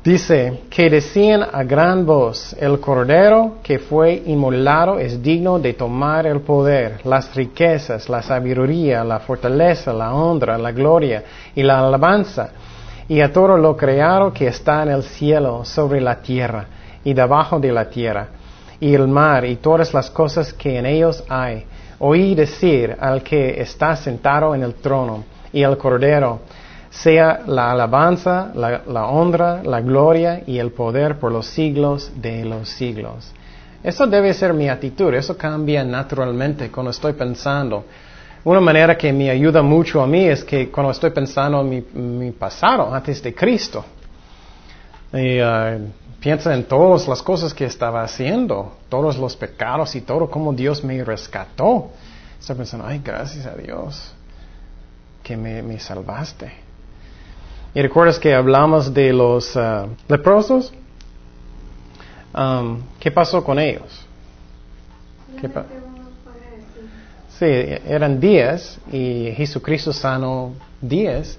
Dice 0.03 0.65
que 0.69 0.91
decían 0.91 1.47
a 1.51 1.63
gran 1.63 2.05
voz, 2.05 2.57
el 2.61 2.81
Cordero 2.81 3.59
que 3.63 3.79
fue 3.79 4.21
inmolado 4.27 4.99
es 4.99 5.23
digno 5.23 5.61
de 5.61 5.75
tomar 5.75 6.27
el 6.27 6.41
poder, 6.41 7.01
las 7.05 7.33
riquezas, 7.37 8.09
la 8.09 8.21
sabiduría, 8.21 9.05
la 9.05 9.21
fortaleza, 9.21 9.93
la 9.93 10.13
honra, 10.13 10.59
la 10.59 10.73
gloria 10.73 11.23
y 11.55 11.63
la 11.63 11.79
alabanza, 11.87 12.51
y 13.09 13.21
a 13.21 13.33
todo 13.33 13.57
lo 13.57 13.77
creado 13.77 14.33
que 14.33 14.49
está 14.49 14.83
en 14.83 14.89
el 14.89 15.05
cielo, 15.05 15.65
sobre 15.65 16.01
la 16.01 16.21
tierra 16.21 16.67
y 17.05 17.15
debajo 17.15 17.61
de 17.61 17.71
la 17.71 17.89
tierra, 17.89 18.27
y 18.85 18.95
el 18.95 19.09
mar 19.09 19.47
y 19.47 19.57
todas 19.57 19.95
las 19.95 20.11
cosas 20.11 20.53
que 20.53 20.79
en 20.79 20.85
ellos 20.85 21.25
hay. 21.31 21.65
Oí 22.01 22.35
decir 22.35 22.95
al 23.01 23.23
que 23.23 23.59
está 23.63 23.97
sentado 23.97 24.55
en 24.55 24.63
el 24.63 24.75
trono 24.75 25.25
y 25.55 25.63
al 25.63 25.79
Cordero, 25.79 26.41
sea 26.91 27.41
la 27.47 27.71
alabanza, 27.71 28.53
la, 28.55 29.07
honra, 29.07 29.63
la 29.63 29.81
gloria 29.81 30.43
y 30.47 30.59
el 30.59 30.73
poder 30.73 31.19
por 31.19 31.33
los 31.33 31.47
siglos 31.47 32.13
de 32.17 32.45
los 32.45 32.69
siglos. 32.69 33.33
Eso 33.83 34.07
debe 34.07 34.35
ser 34.35 34.53
mi 34.53 34.69
actitud, 34.69 35.15
eso 35.15 35.35
cambia 35.35 35.83
naturalmente 35.83 36.71
cuando 36.71 36.91
estoy 36.91 37.15
pensando. 37.15 37.87
Una 38.45 38.61
manera 38.61 38.99
que 38.99 39.11
me 39.15 39.31
ayuda 39.31 39.63
mucho 39.63 40.03
a 40.03 40.07
mí 40.07 40.27
es 40.27 40.45
que 40.45 40.71
cuando 40.71 40.93
estoy 40.93 41.09
pensando 41.09 41.63
en 41.63 42.19
mi, 42.19 42.33
pasado, 42.33 42.95
antes 42.95 43.23
de 43.23 43.35
Cristo, 43.35 43.83
y, 45.11 45.41
uh, 45.41 46.04
piensa 46.21 46.55
en 46.55 46.65
todas 46.65 47.07
las 47.09 47.23
cosas 47.23 47.53
que 47.53 47.65
estaba 47.65 48.03
haciendo, 48.03 48.73
todos 48.89 49.19
los 49.19 49.37
pecados 49.37 49.95
y 49.95 50.01
todo, 50.01 50.31
cómo 50.31 50.53
Dios 50.53 50.83
me 50.83 51.03
rescató. 51.05 51.91
Estoy 52.41 52.57
pensando, 52.57 52.87
ay, 52.87 53.01
gracias 53.05 53.47
a 53.47 53.55
Dios 53.55 54.13
que 55.23 55.37
me 55.37 55.79
salvaste. 55.79 56.65
Y 57.75 57.83
recuerdas 57.83 58.21
que 58.21 58.33
hablamos 58.33 58.95
de 58.95 59.13
los 59.13 59.57
uh, 59.57 59.89
leprosos. 60.07 60.73
Um, 62.33 62.83
¿Qué 63.01 63.11
pasó 63.11 63.43
con 63.43 63.59
ellos? 63.59 64.07
sí, 67.39 67.47
eran 67.47 68.21
diez 68.21 68.79
y 68.93 69.33
Jesucristo 69.37 69.93
sanó 69.93 70.53
diez, 70.81 71.37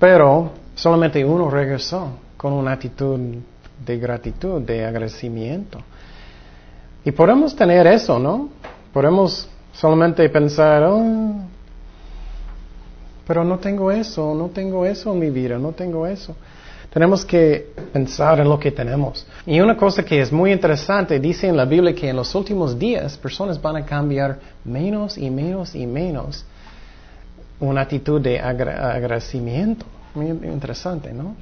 pero 0.00 0.50
solamente 0.74 1.24
uno 1.24 1.48
regresó 1.48 2.10
con 2.36 2.52
una 2.52 2.72
actitud 2.72 3.18
de 3.84 3.98
gratitud, 3.98 4.62
de 4.62 4.84
agradecimiento. 4.84 5.78
Y 7.04 7.10
podemos 7.12 7.54
tener 7.54 7.86
eso, 7.86 8.18
¿no? 8.18 8.48
Podemos 8.92 9.48
solamente 9.72 10.28
pensar, 10.28 10.82
oh, 10.84 11.34
pero 13.26 13.44
no 13.44 13.58
tengo 13.58 13.90
eso, 13.90 14.34
no 14.34 14.48
tengo 14.48 14.84
eso 14.84 15.12
en 15.12 15.18
mi 15.18 15.30
vida, 15.30 15.58
no 15.58 15.72
tengo 15.72 16.06
eso. 16.06 16.36
Tenemos 16.92 17.24
que 17.24 17.72
pensar 17.92 18.38
en 18.40 18.48
lo 18.48 18.58
que 18.58 18.70
tenemos. 18.70 19.26
Y 19.46 19.58
una 19.60 19.76
cosa 19.76 20.04
que 20.04 20.20
es 20.20 20.30
muy 20.30 20.52
interesante, 20.52 21.18
dice 21.18 21.48
en 21.48 21.56
la 21.56 21.64
Biblia 21.64 21.94
que 21.94 22.10
en 22.10 22.16
los 22.16 22.34
últimos 22.34 22.78
días 22.78 23.16
personas 23.16 23.60
van 23.60 23.76
a 23.76 23.84
cambiar 23.84 24.38
menos 24.64 25.16
y 25.16 25.30
menos 25.30 25.74
y 25.74 25.86
menos 25.86 26.44
una 27.58 27.80
actitud 27.80 28.20
de 28.20 28.38
agradecimiento. 28.38 29.86
Muy 30.14 30.26
interesante, 30.26 31.12
¿no? 31.14 31.34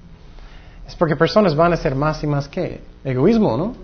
Es 0.91 0.97
porque 0.97 1.15
personas 1.15 1.55
van 1.55 1.73
a 1.73 1.77
ser 1.77 1.95
más 1.95 2.21
y 2.25 2.27
más 2.27 2.49
que 2.49 2.81
egoísmo, 3.05 3.57
¿no? 3.57 3.75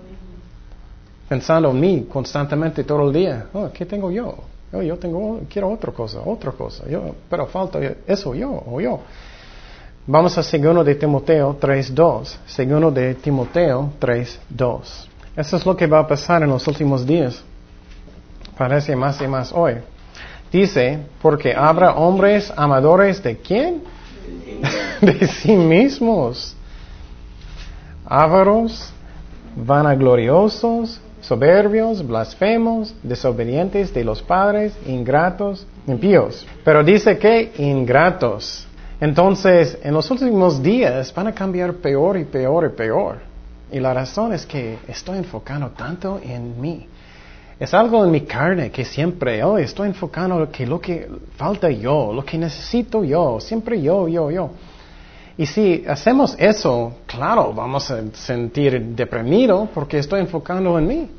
Pensando 1.29 1.71
en 1.71 1.79
mí 1.79 2.09
constantemente 2.13 2.83
todo 2.83 3.07
el 3.07 3.13
día. 3.13 3.47
Oh, 3.53 3.71
¿Qué 3.73 3.87
tengo 3.87 4.11
yo? 4.11 4.35
Oh, 4.73 4.83
yo, 4.83 4.99
tengo, 4.99 5.43
quiero 5.49 5.71
otra 5.71 5.93
cosa, 5.93 6.19
otra 6.25 6.51
cosa, 6.51 6.85
yo, 6.89 7.15
pero 7.31 7.47
falta 7.47 7.79
eso 8.09 8.35
yo 8.35 8.61
o 8.67 8.81
yo. 8.81 8.99
Vamos 10.05 10.37
a 10.37 10.43
segundo 10.43 10.83
de 10.83 10.97
Timoteo 10.97 11.57
3.2. 11.61 12.39
Segundo 12.45 12.91
de 12.91 13.15
Timoteo 13.15 13.93
3.2. 14.01 15.07
Eso 15.37 15.57
es 15.59 15.65
lo 15.65 15.77
que 15.77 15.87
va 15.87 16.01
a 16.01 16.09
pasar 16.09 16.43
en 16.43 16.49
los 16.49 16.67
últimos 16.67 17.07
días. 17.07 17.41
Parece 18.59 18.97
más 18.97 19.21
y 19.21 19.29
más 19.29 19.53
hoy. 19.53 19.75
Dice, 20.51 20.99
porque 21.23 21.55
habrá 21.55 21.95
hombres 21.95 22.53
amadores 22.57 23.23
de 23.23 23.37
quién? 23.37 23.83
de 25.01 25.29
sí 25.41 25.55
mismos. 25.55 26.56
Ávaros, 28.07 28.93
vanagloriosos, 29.57 31.01
soberbios, 31.21 32.07
blasfemos, 32.07 32.95
desobedientes 33.03 33.93
de 33.93 34.05
los 34.05 34.23
padres, 34.23 34.73
ingratos, 34.87 35.67
impíos. 35.87 36.47
Pero 36.65 36.85
dice 36.85 37.19
que 37.19 37.53
ingratos. 37.59 38.67
Entonces, 39.01 39.79
en 39.83 39.93
los 39.93 40.11
últimos 40.11 40.63
días 40.63 41.13
van 41.15 41.27
a 41.27 41.33
cambiar 41.33 41.75
peor 41.75 42.17
y 42.17 42.25
peor 42.25 42.71
y 42.73 42.77
peor. 42.77 43.19
Y 43.73 43.81
la 43.81 43.93
razón 43.93 44.33
es 44.33 44.47
que 44.47 44.79
estoy 44.87 45.19
enfocando 45.19 45.71
tanto 45.71 46.21
en 46.23 46.61
mí. 46.61 46.87
Es 47.59 47.75
algo 47.75 48.05
en 48.05 48.11
mi 48.11 48.21
carne 48.21 48.71
que 48.71 48.85
siempre, 48.85 49.43
oh, 49.43 49.59
estoy 49.59 49.89
enfocando 49.89 50.51
que 50.51 50.67
lo 50.67 50.81
que 50.81 51.09
falta 51.37 51.71
yo, 51.71 52.13
lo 52.13 52.25
que 52.25 52.39
necesito 52.39 53.03
yo, 53.03 53.41
siempre 53.41 53.81
yo, 53.81 54.07
yo, 54.09 54.31
yo. 54.31 54.51
Y 55.39 55.45
si 55.45 55.85
hacemos 55.87 56.35
eso, 56.39 56.95
claro, 57.07 57.53
vamos 57.53 57.91
a 57.91 58.03
sentir 58.13 58.81
deprimido 58.95 59.69
porque 59.75 59.99
estoy 59.99 60.21
enfocando 60.21 60.79
en 60.79 60.87
mí. 60.87 61.11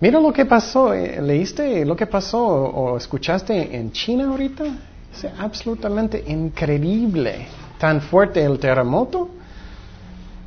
Mira 0.00 0.20
lo 0.20 0.32
que 0.32 0.46
pasó, 0.46 0.94
eh, 0.94 1.20
leíste 1.20 1.84
lo 1.84 1.96
que 1.96 2.06
pasó 2.06 2.38
o 2.46 2.96
escuchaste 2.96 3.76
en 3.76 3.90
China 3.90 4.28
ahorita. 4.28 4.64
Es 5.12 5.26
absolutamente 5.36 6.22
increíble, 6.28 7.46
tan 7.78 8.00
fuerte 8.00 8.44
el 8.44 8.60
terremoto. 8.60 9.30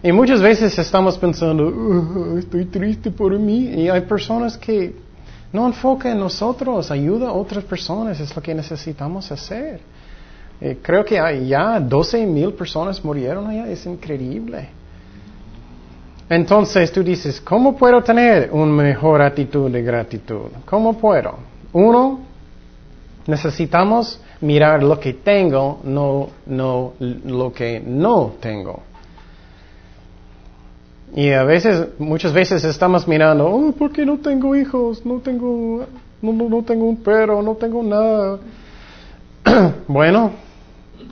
Y 0.01 0.11
muchas 0.13 0.41
veces 0.41 0.77
estamos 0.79 1.17
pensando, 1.17 1.67
uh, 1.67 2.37
estoy 2.37 2.65
triste 2.65 3.11
por 3.11 3.37
mí. 3.37 3.65
Y 3.65 3.89
hay 3.89 4.01
personas 4.01 4.57
que 4.57 4.95
no 5.51 5.67
enfocan 5.67 6.13
en 6.13 6.19
nosotros, 6.19 6.89
ayuda 6.89 7.27
a 7.27 7.33
otras 7.33 7.65
personas, 7.65 8.17
es 8.21 8.33
lo 8.33 8.41
que 8.41 8.55
necesitamos 8.55 9.29
hacer. 9.33 9.81
Eh, 10.61 10.77
creo 10.79 11.03
que 11.03 11.15
ya 11.47 11.79
12 11.79 12.25
mil 12.27 12.53
personas 12.53 13.03
murieron 13.03 13.47
allá, 13.47 13.67
es 13.67 13.83
increíble. 13.87 14.69
Entonces 16.29 16.91
tú 16.91 17.03
dices, 17.03 17.41
¿cómo 17.41 17.75
puedo 17.75 18.01
tener 18.03 18.49
una 18.53 18.71
mejor 18.71 19.21
actitud 19.21 19.69
de 19.71 19.81
gratitud? 19.81 20.51
¿Cómo 20.65 20.93
puedo? 20.93 21.35
Uno, 21.73 22.19
necesitamos 23.27 24.21
mirar 24.39 24.83
lo 24.83 24.99
que 24.99 25.13
tengo, 25.13 25.79
no, 25.83 26.29
no 26.45 26.93
lo 26.99 27.51
que 27.51 27.81
no 27.85 28.33
tengo. 28.39 28.81
Y 31.13 31.31
a 31.31 31.43
veces, 31.43 31.89
muchas 31.99 32.31
veces 32.31 32.63
estamos 32.63 33.07
mirando, 33.07 33.47
oh, 33.47 33.71
¿por 33.73 33.91
qué 33.91 34.05
no 34.05 34.17
tengo 34.19 34.55
hijos? 34.55 35.05
No 35.05 35.19
tengo, 35.19 35.85
no, 36.21 36.31
no, 36.31 36.63
tengo 36.63 36.85
un 36.85 36.97
perro, 36.97 37.41
no 37.41 37.55
tengo 37.55 37.83
nada. 37.83 38.39
bueno, 39.87 40.31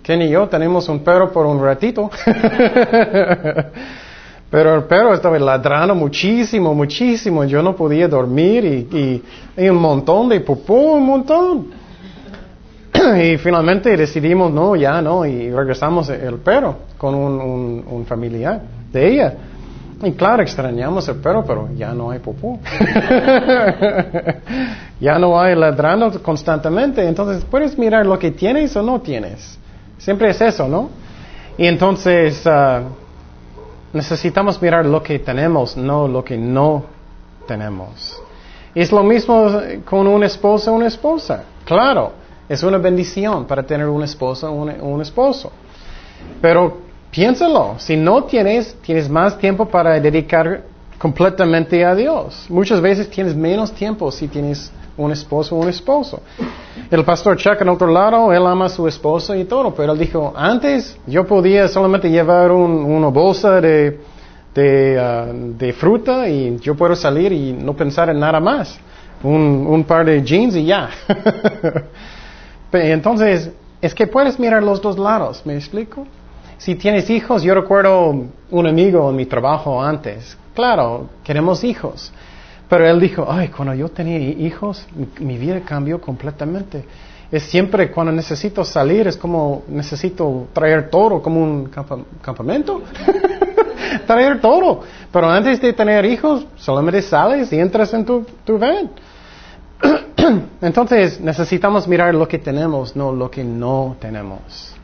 Ken 0.01 0.21
y 0.21 0.29
yo 0.29 0.47
tenemos 0.47 0.87
un 0.89 1.03
perro 1.03 1.31
por 1.31 1.45
un 1.45 1.61
ratito. 1.61 2.09
Pero 4.49 4.75
el 4.75 4.83
perro 4.85 5.13
estaba 5.13 5.37
ladrando 5.37 5.93
muchísimo, 5.93 6.73
muchísimo. 6.73 7.43
Yo 7.43 7.61
no 7.61 7.75
podía 7.75 8.07
dormir 8.07 8.65
y, 8.65 9.21
y, 9.55 9.69
un 9.69 9.77
montón 9.77 10.29
de 10.29 10.39
popó, 10.39 10.93
un 10.93 11.05
montón. 11.05 11.67
y 13.21 13.37
finalmente 13.37 13.95
decidimos, 13.95 14.51
no, 14.51 14.75
ya 14.75 15.01
no, 15.01 15.25
y 15.25 15.51
regresamos 15.51 16.09
el 16.09 16.37
perro 16.37 16.77
con 16.97 17.13
un, 17.13 18.05
familiar 18.07 18.61
de 18.91 19.07
ella. 19.07 19.33
Y 20.01 20.13
claro, 20.13 20.41
extrañamos 20.41 21.07
el 21.09 21.17
perro, 21.17 21.43
pero 21.45 21.69
ya 21.75 21.93
no 21.93 22.09
hay 22.09 22.19
popó. 22.19 22.57
ya 24.99 25.19
no 25.19 25.39
hay 25.39 25.55
ladrando 25.55 26.23
constantemente. 26.23 27.05
Entonces, 27.05 27.43
puedes 27.43 27.77
mirar 27.77 28.05
lo 28.05 28.17
que 28.17 28.31
tienes 28.31 28.73
o 28.77 28.81
no 28.81 29.01
tienes. 29.01 29.58
Siempre 29.99 30.31
es 30.31 30.41
eso, 30.41 30.67
¿no? 30.67 30.89
Y 31.57 31.67
entonces, 31.67 32.41
ah, 32.47 32.81
necesitamos 33.93 34.59
mirar 34.59 34.85
lo 34.85 35.03
que 35.03 35.19
tenemos, 35.19 35.77
no 35.77 36.07
lo 36.07 36.23
que 36.23 36.37
no 36.37 36.85
tenemos. 37.47 38.19
Es 38.73 38.91
lo 38.91 39.03
mismo 39.03 39.61
con 39.85 40.07
un 40.07 40.23
esposo 40.23 40.71
o 40.71 40.75
una 40.75 40.87
esposa. 40.87 41.43
Claro, 41.63 42.13
es 42.47 42.63
una 42.63 42.79
bendición 42.79 43.45
para 43.45 43.61
tener 43.61 43.87
una 43.87 44.05
esposa 44.05 44.49
o 44.49 44.53
un 44.63 45.01
esposo. 45.01 45.51
Pero 46.41 46.89
Piénsalo, 47.11 47.75
si 47.79 47.97
no 47.97 48.23
tienes, 48.25 48.75
tienes 48.81 49.09
más 49.09 49.37
tiempo 49.37 49.65
para 49.65 49.99
dedicar 49.99 50.61
completamente 50.99 51.83
a 51.83 51.95
Dios. 51.95 52.45
Muchas 52.49 52.81
veces 52.81 53.09
tienes 53.09 53.35
menos 53.35 53.71
tiempo 53.71 54.11
si 54.11 54.27
tienes 54.27 54.71
un 54.99 55.11
esposo 55.11 55.55
un 55.55 55.69
esposo. 55.69 56.21
El 56.91 57.03
pastor 57.05 57.37
Chuck, 57.37 57.61
en 57.61 57.69
otro 57.69 57.87
lado, 57.87 58.33
él 58.33 58.45
ama 58.45 58.65
a 58.65 58.69
su 58.69 58.87
esposa 58.87 59.35
y 59.37 59.45
todo, 59.45 59.73
pero 59.73 59.93
él 59.93 59.99
dijo, 59.99 60.33
antes 60.35 60.97
yo 61.07 61.25
podía 61.25 61.67
solamente 61.67 62.09
llevar 62.09 62.51
una 62.51 63.07
bolsa 63.07 63.61
de, 63.61 63.99
de, 64.53 64.99
ah, 64.99 65.73
fruta 65.73 66.27
y 66.27 66.57
yo 66.59 66.75
puedo 66.75 66.95
salir 66.95 67.31
y 67.31 67.53
no 67.53 67.73
pensar 67.73 68.09
en 68.09 68.19
nada 68.19 68.39
más. 68.39 68.79
Un, 69.21 69.67
un 69.67 69.83
par 69.83 70.05
de 70.05 70.21
jeans 70.23 70.55
y 70.55 70.65
ya. 70.65 70.89
Entonces, 72.71 73.51
es 73.81 73.93
que 73.93 74.07
puedes 74.07 74.39
mirar 74.39 74.63
los 74.63 74.81
dos 74.81 74.97
lados, 74.97 75.41
¿me 75.45 75.55
explico? 75.55 76.05
Si 76.57 76.75
tienes 76.75 77.09
hijos, 77.09 77.43
yo 77.43 77.53
recuerdo 77.55 78.25
un 78.51 78.67
amigo 78.67 79.09
en 79.09 79.15
mi 79.15 79.25
trabajo 79.25 79.81
antes. 79.81 80.37
Claro, 80.53 81.07
queremos 81.23 81.63
hijos. 81.63 82.11
Pero 82.69 82.87
él 82.87 82.99
dijo, 82.99 83.25
ay, 83.27 83.47
cuando 83.47 83.73
yo 83.73 83.89
tenía 83.89 84.19
hijos, 84.19 84.85
mi, 85.19 85.37
vida 85.37 85.59
cambió 85.61 85.99
completamente. 85.99 86.85
Es 87.31 87.43
siempre 87.43 87.91
cuando 87.91 88.11
necesito 88.11 88.63
salir, 88.63 89.07
es 89.07 89.17
como 89.17 89.63
necesito 89.67 90.47
traer 90.53 90.89
todo, 90.89 91.21
como 91.21 91.41
un 91.41 91.69
campamento. 92.21 92.83
traer 94.05 94.39
todo. 94.39 94.81
Pero 95.11 95.29
antes 95.29 95.59
de 95.59 95.73
tener 95.73 96.05
hijos, 96.05 96.45
solamente 96.57 97.01
sales 97.01 97.51
y 97.51 97.59
entras 97.59 97.91
en 97.93 98.05
tu, 98.05 98.25
tu. 98.45 98.59
Entonces 100.61 101.19
necesitamos 101.19 101.87
mirar 101.87 102.13
lo 102.13 102.27
que 102.27 102.37
tenemos, 102.37 102.95
no 102.95 103.11
lo 103.11 103.31
que 103.31 103.43
no 103.43 103.95
tenemos. 103.99 104.78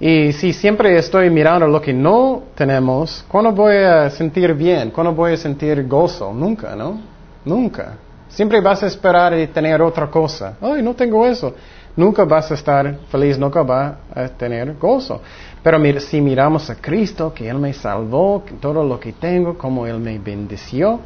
Y 0.00 0.32
si 0.32 0.52
siempre 0.52 0.96
estoy 0.96 1.28
mirando 1.28 1.66
lo 1.66 1.80
que 1.80 1.92
no 1.92 2.44
tenemos, 2.54 3.24
¿cuándo 3.26 3.50
voy 3.50 3.76
a 3.76 4.08
sentir 4.10 4.54
bien? 4.54 4.90
¿Cuándo 4.90 5.12
voy 5.12 5.32
a 5.32 5.36
sentir 5.36 5.86
gozo? 5.88 6.32
Nunca, 6.32 6.76
¿no? 6.76 7.00
Nunca. 7.44 7.94
Siempre 8.28 8.60
vas 8.60 8.82
a 8.82 8.86
esperar 8.86 9.36
y 9.36 9.48
tener 9.48 9.82
otra 9.82 10.08
cosa. 10.08 10.56
Ay, 10.60 10.82
no 10.82 10.94
tengo 10.94 11.26
eso. 11.26 11.52
Nunca 11.96 12.24
vas 12.24 12.48
a 12.52 12.54
estar 12.54 12.96
feliz, 13.10 13.36
nunca 13.36 13.62
vas 13.62 13.94
a 14.14 14.28
tener 14.28 14.74
gozo. 14.74 15.20
Pero 15.64 15.80
si 16.00 16.20
miramos 16.20 16.70
a 16.70 16.76
Cristo, 16.76 17.34
que 17.34 17.48
Él 17.48 17.58
me 17.58 17.72
salvó, 17.72 18.44
todo 18.60 18.84
lo 18.84 19.00
que 19.00 19.14
tengo, 19.14 19.58
como 19.58 19.84
Él 19.84 19.98
me 19.98 20.16
bendeció, 20.20 21.00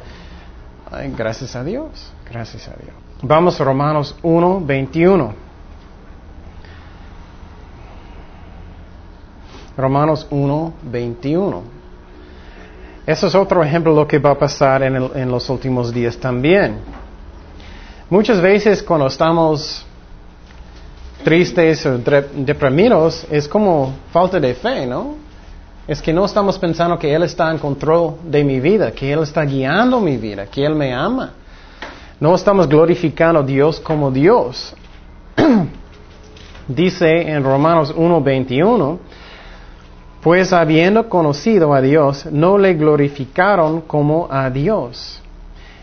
ay, 0.91 1.11
gracias 1.17 1.55
a 1.55 1.63
Dios, 1.63 2.13
gracias 2.29 2.67
a 2.67 2.73
Dios. 2.73 2.93
Vamos 3.23 3.59
a 3.59 3.63
Romanos 3.63 4.15
1, 4.21 4.61
21. 4.63 5.52
Romanos 9.77 10.27
1, 10.29 10.73
21. 10.83 11.61
Eso 13.05 13.27
es 13.27 13.35
otro 13.35 13.63
ejemplo 13.63 13.93
de 13.93 13.99
lo 14.01 14.07
que 14.07 14.19
va 14.19 14.31
a 14.31 14.39
pasar 14.39 14.83
en, 14.83 14.95
en 14.95 15.29
los 15.29 15.49
últimos 15.49 15.93
días 15.93 16.17
también. 16.17 16.77
Muchas 18.09 18.39
veces 18.39 18.83
cuando 18.83 19.07
estamos 19.07 19.85
tristes 21.23 21.85
o 21.85 21.97
deprimidos 21.97 23.25
es 23.31 23.47
como 23.47 23.93
falta 24.11 24.39
de 24.39 24.53
fe, 24.53 24.85
¿no? 24.85 25.15
Es 25.87 26.01
que 26.01 26.13
no 26.13 26.25
estamos 26.25 26.57
pensando 26.57 26.97
que 26.97 27.13
Él 27.13 27.23
está 27.23 27.51
en 27.51 27.57
control 27.57 28.15
de 28.23 28.43
mi 28.43 28.59
vida, 28.59 28.91
que 28.91 29.11
Él 29.11 29.23
está 29.23 29.43
guiando 29.43 29.99
mi 29.99 30.17
vida, 30.17 30.45
que 30.45 30.65
Él 30.65 30.75
me 30.75 30.93
ama. 30.93 31.33
No 32.19 32.35
estamos 32.35 32.69
glorificando 32.69 33.41
a 33.41 33.43
Dios 33.43 33.79
como 33.79 34.09
Dios. 34.11 34.73
Dice 36.67 37.29
en 37.29 37.43
Romanos 37.43 37.93
1.21, 37.93 38.97
pues 40.23 40.53
habiendo 40.53 41.09
conocido 41.09 41.73
a 41.73 41.81
Dios, 41.81 42.25
no 42.31 42.57
le 42.57 42.75
glorificaron 42.75 43.81
como 43.81 44.27
a 44.31 44.49
Dios, 44.49 45.21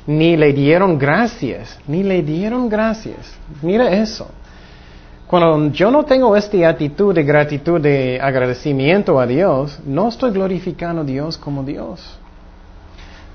ni 0.07 0.35
le 0.35 0.55
dieron 0.55 0.99
gracias, 0.99 1.79
ni 1.87 2.03
le 2.03 2.23
dieron 2.23 2.71
gracias. 2.71 3.39
Mira 3.61 3.91
eso. 3.91 4.29
Cuando 5.27 5.71
yo 5.73 5.91
no 5.91 6.05
tengo 6.05 6.35
esta 6.35 6.69
actitud 6.71 7.15
de 7.15 7.23
gratitud, 7.23 7.81
de 7.81 8.19
agradecimiento 8.21 9.21
a 9.21 9.27
Dios, 9.27 9.79
no 9.85 10.09
estoy 10.09 10.31
glorificando 10.33 11.03
a 11.03 11.05
Dios 11.05 11.37
como 11.37 11.63
Dios. 11.63 12.19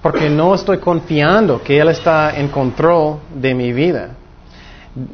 Porque 0.01 0.27
no 0.29 0.55
estoy 0.55 0.79
confiando 0.79 1.61
que 1.61 1.79
Él 1.79 1.89
está 1.89 2.35
en 2.35 2.47
control 2.47 3.19
de 3.33 3.53
mi 3.53 3.71
vida 3.71 4.14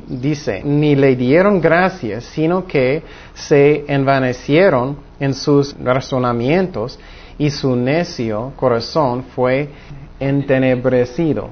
dice, 0.08 0.62
ni 0.64 0.96
le 0.96 1.16
dieron 1.16 1.60
gracias, 1.60 2.26
sino 2.26 2.66
que 2.68 3.04
se 3.34 3.84
envanecieron 3.88 4.98
en 5.20 5.34
sus 5.34 5.76
razonamientos 5.84 7.00
y 7.38 7.50
su 7.50 7.76
necio 7.76 8.54
corazón 8.56 9.24
fue 9.36 9.70
entenebrecido. 10.20 11.50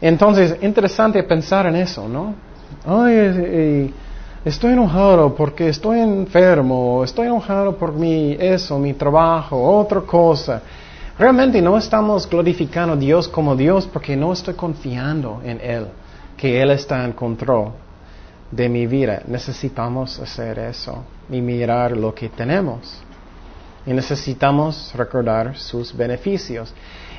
Entonces, 0.00 0.56
interesante 0.62 1.22
pensar 1.24 1.66
en 1.66 1.76
eso, 1.76 2.08
¿no? 2.08 2.34
Ay, 2.86 3.92
estoy 4.44 4.72
enojado 4.72 5.34
porque 5.34 5.68
estoy 5.68 5.98
enfermo, 5.98 7.02
estoy 7.04 7.26
enojado 7.26 7.76
por 7.76 7.92
mi 7.92 8.32
eso, 8.38 8.78
mi 8.78 8.94
trabajo, 8.94 9.60
otra 9.60 10.00
cosa. 10.00 10.62
realmente 11.18 11.60
no 11.60 11.76
estamos 11.76 12.28
glorificando 12.28 12.94
a 12.94 12.96
Dios 12.96 13.28
como 13.28 13.54
Dios 13.54 13.86
porque 13.86 14.16
no 14.16 14.32
estoy 14.32 14.54
confiando 14.54 15.42
en 15.44 15.60
Él, 15.60 15.88
que 16.40 16.62
Él 16.62 16.70
está 16.70 17.04
en 17.04 17.12
control 17.12 17.72
de 18.50 18.66
mi 18.66 18.86
vida. 18.86 19.22
Necesitamos 19.26 20.18
hacer 20.18 20.58
eso 20.58 21.04
y 21.28 21.38
mirar 21.42 21.94
lo 21.94 22.14
que 22.14 22.30
tenemos. 22.30 22.98
Y 23.84 23.92
necesitamos 23.92 24.90
recordar 24.96 25.58
sus 25.58 25.94
beneficios. 25.94 26.72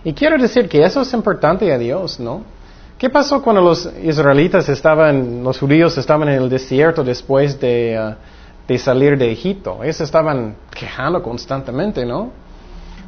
Y 0.03 0.13
quiero 0.13 0.39
decir 0.39 0.67
que 0.67 0.83
eso 0.83 1.01
es 1.01 1.13
importante 1.13 1.71
a 1.71 1.77
Dios, 1.77 2.19
¿no? 2.19 2.41
¿Qué 2.97 3.11
pasó 3.11 3.43
cuando 3.43 3.61
los 3.61 3.87
israelitas 4.01 4.67
estaban, 4.69 5.43
los 5.43 5.59
judíos 5.59 5.95
estaban 5.99 6.27
en 6.29 6.41
el 6.41 6.49
desierto 6.49 7.03
después 7.03 7.59
de, 7.59 8.15
de 8.67 8.77
salir 8.79 9.19
de 9.19 9.31
Egipto? 9.31 9.83
Ellos 9.83 10.01
estaban 10.01 10.55
quejando 10.71 11.21
constantemente, 11.21 12.05
¿no? 12.07 12.31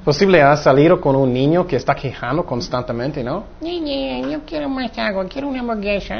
Posible 0.04 0.42
ha 0.42 0.58
salido 0.58 1.00
con 1.00 1.16
un 1.16 1.32
niño 1.32 1.66
que 1.66 1.78
está 1.78 1.96
quejando 1.96 2.46
constantemente, 2.46 3.24
¿no? 3.24 3.46
Yo 3.62 4.42
quiero 4.46 4.68
más 4.68 4.98
agua, 4.98 5.26
quiero 5.30 5.48
una 5.48 5.62
hamburguesa. 5.62 6.16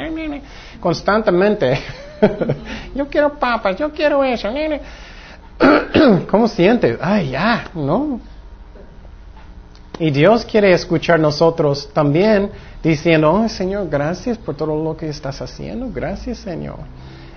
Constantemente. 0.80 1.78
yo 2.94 3.06
quiero 3.08 3.34
papas, 3.34 3.76
yo 3.76 3.92
quiero 3.92 4.24
eso. 4.24 4.48
¿Cómo 6.30 6.48
sientes? 6.48 6.98
Ay, 7.00 7.30
ya, 7.30 7.70
¿no? 7.74 8.20
Y 9.98 10.10
Dios 10.10 10.44
quiere 10.44 10.72
escuchar 10.72 11.20
nosotros 11.20 11.88
también 11.92 12.50
diciendo, 12.82 13.32
oh 13.32 13.48
Señor, 13.48 13.88
gracias 13.88 14.38
por 14.38 14.56
todo 14.56 14.82
lo 14.82 14.96
que 14.96 15.08
estás 15.08 15.40
haciendo, 15.40 15.88
gracias 15.92 16.38
Señor. 16.38 16.78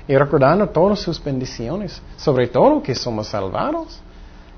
Y 0.07 0.15
recordando 0.15 0.67
todas 0.69 0.99
sus 0.99 1.21
bendiciones, 1.21 2.01
sobre 2.15 2.47
todo 2.47 2.81
que 2.81 2.95
somos 2.95 3.27
salvados. 3.27 4.01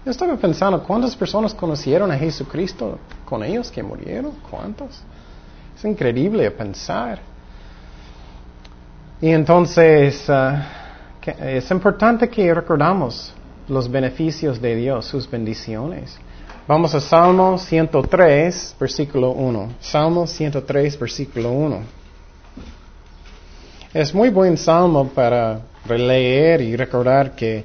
Estaba 0.10 0.36
pensando, 0.38 0.82
¿cuántas 0.82 1.16
personas 1.16 1.54
conocieron 1.54 2.12
a 2.12 2.18
Jesucristo 2.18 2.98
con 3.26 3.44
ellos 3.44 3.70
que 3.70 3.84
murieron? 3.84 4.32
¿Cuántos? 4.50 5.04
Es 5.78 5.86
increíble 5.86 6.50
pensar. 6.50 7.20
Y 9.22 9.30
entonces, 9.30 10.28
ah, 10.28 10.66
es 11.22 11.70
importante 11.70 12.28
que 12.28 12.52
recordamos 12.52 13.32
los 13.68 13.90
beneficios 13.90 14.60
de 14.60 14.76
Dios, 14.76 15.06
sus 15.06 15.30
bendiciones. 15.30 16.18
Vamos 16.68 16.96
a 16.96 17.00
Salmo 17.00 17.60
103, 17.60 18.78
versículo 18.80 19.30
1. 19.30 19.74
Salmo 19.80 20.26
103, 20.26 21.00
versículo 21.00 21.52
1. 21.52 21.82
Es 23.94 24.12
muy 24.16 24.30
buen 24.30 24.58
salmo 24.58 25.08
para 25.10 25.62
releer 25.86 26.62
y 26.62 26.76
recordar 26.76 27.36
que 27.36 27.64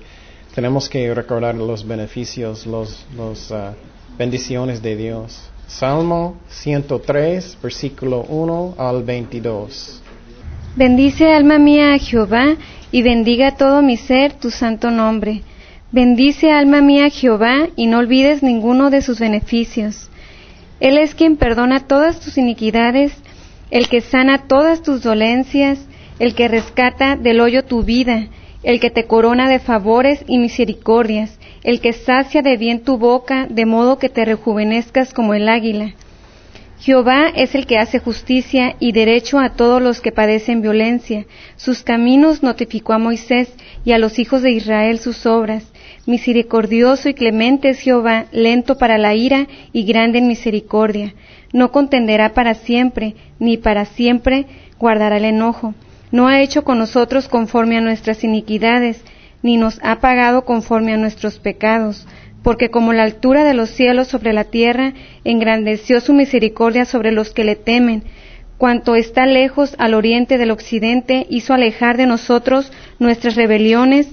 tenemos 0.55 0.89
que 0.89 1.13
recordar 1.13 1.57
los 1.57 1.87
beneficios, 1.87 2.65
los, 2.67 3.05
los 3.17 3.51
uh, 3.51 3.75
bendiciones 4.17 4.81
de 4.81 4.95
Dios. 4.95 5.51
Salmo 5.67 6.37
103, 6.49 7.59
versículo 7.61 8.23
1 8.29 8.77
al 8.79 9.03
22. 9.03 10.01
Bendice 10.77 11.33
alma 11.33 11.59
mía 11.59 11.95
a 11.95 11.99
Jehová 11.99 12.57
y 12.93 13.03
bendiga 13.03 13.57
todo 13.57 13.83
mi 13.83 13.97
ser 13.97 14.35
tu 14.35 14.51
santo 14.51 14.91
nombre. 14.91 15.43
Bendice 15.91 16.53
alma 16.53 16.81
mía 16.81 17.07
a 17.07 17.11
Jehová 17.11 17.69
y 17.75 17.87
no 17.87 17.99
olvides 17.99 18.43
ninguno 18.43 18.91
de 18.91 19.03
sus 19.03 19.19
beneficios. 19.19 20.09
Él 20.79 20.99
es 20.99 21.15
quien 21.15 21.37
perdona 21.37 21.81
todas 21.89 22.21
tus 22.21 22.39
iniquidades, 22.39 23.13
el 23.71 23.89
que 23.89 24.01
sana 24.01 24.47
todas 24.47 24.83
tus 24.83 25.03
dolencias, 25.03 25.79
el 26.21 26.35
que 26.35 26.47
rescata 26.47 27.17
del 27.17 27.41
hoyo 27.41 27.65
tu 27.65 27.83
vida, 27.83 28.29
el 28.65 28.81
que 28.81 28.91
te 28.91 29.05
corona 29.05 29.49
de 29.49 29.59
favores 29.59 30.25
y 30.27 30.39
misericordias, 30.39 31.39
el 31.63 31.81
que 31.81 31.93
sacia 31.93 32.43
de 32.43 32.57
bien 32.57 32.83
tu 32.83 32.97
boca, 32.97 33.47
de 33.49 33.67
modo 33.67 33.99
que 33.99 34.09
te 34.09 34.25
rejuvenezcas 34.25 35.13
como 35.13 35.35
el 35.35 35.49
águila. 35.49 35.95
Jehová 36.81 37.29
es 37.35 37.55
el 37.55 37.67
que 37.67 37.79
hace 37.79 37.99
justicia 37.99 38.77
y 38.79 38.93
derecho 38.93 39.39
a 39.39 39.51
todos 39.51 39.81
los 39.81 40.01
que 40.01 40.13
padecen 40.13 40.61
violencia. 40.61 41.25
Sus 41.57 41.83
caminos 41.83 42.43
notificó 42.43 42.93
a 42.93 42.99
Moisés 42.99 43.55
y 43.85 43.93
a 43.93 43.99
los 43.99 44.19
hijos 44.19 44.43
de 44.43 44.51
Israel 44.51 44.99
sus 44.99 45.25
obras. 45.25 45.65
Misericordioso 46.07 47.09
y 47.09 47.15
clemente 47.15 47.71
es 47.71 47.81
Jehová, 47.81 48.27
lento 48.33 48.77
para 48.77 48.99
la 48.99 49.15
ira 49.15 49.47
y 49.73 49.85
grande 49.85 50.19
en 50.19 50.27
misericordia. 50.27 51.15
No 51.53 51.71
contenderá 51.71 52.35
para 52.35 52.55
siempre, 52.55 53.15
ni 53.39 53.57
para 53.57 53.85
siempre 53.87 54.47
guardará 54.79 55.17
el 55.17 55.25
enojo 55.25 55.75
no 56.15 56.29
ha 56.29 56.41
hecho 56.43 56.63
con 56.63 56.79
nosotros 56.79 57.27
conforme 57.27 57.77
a 57.77 57.81
nuestras 57.81 58.23
iniquidades, 58.23 59.03
ni 59.43 59.57
nos 59.57 59.81
ha 59.83 59.99
pagado 59.99 60.45
conforme 60.45 60.95
a 60.95 60.97
nuestros 60.97 61.41
pecados, 61.41 62.07
porque 62.45 62.71
como 62.71 62.93
la 62.93 63.03
altura 63.03 63.43
de 63.43 63.53
los 63.53 63.71
cielos 63.71 64.07
sobre 64.07 64.33
la 64.33 64.45
tierra, 64.45 64.93
engrandeció 65.25 66.01
su 66.01 66.13
misericordia 66.15 66.85
sobre 66.85 67.11
los 67.11 67.35
que 67.35 67.43
le 67.43 67.57
temen, 67.57 68.05
cuanto 68.59 68.95
está 68.95 69.27
lejos 69.27 69.75
al 69.79 69.93
oriente 69.93 70.39
del 70.39 70.53
occidente, 70.53 71.27
hizo 71.31 71.53
alejar 71.53 71.97
de 71.97 72.07
nosotros 72.07 72.71
nuestras 73.01 73.35
rebeliones, 73.35 74.07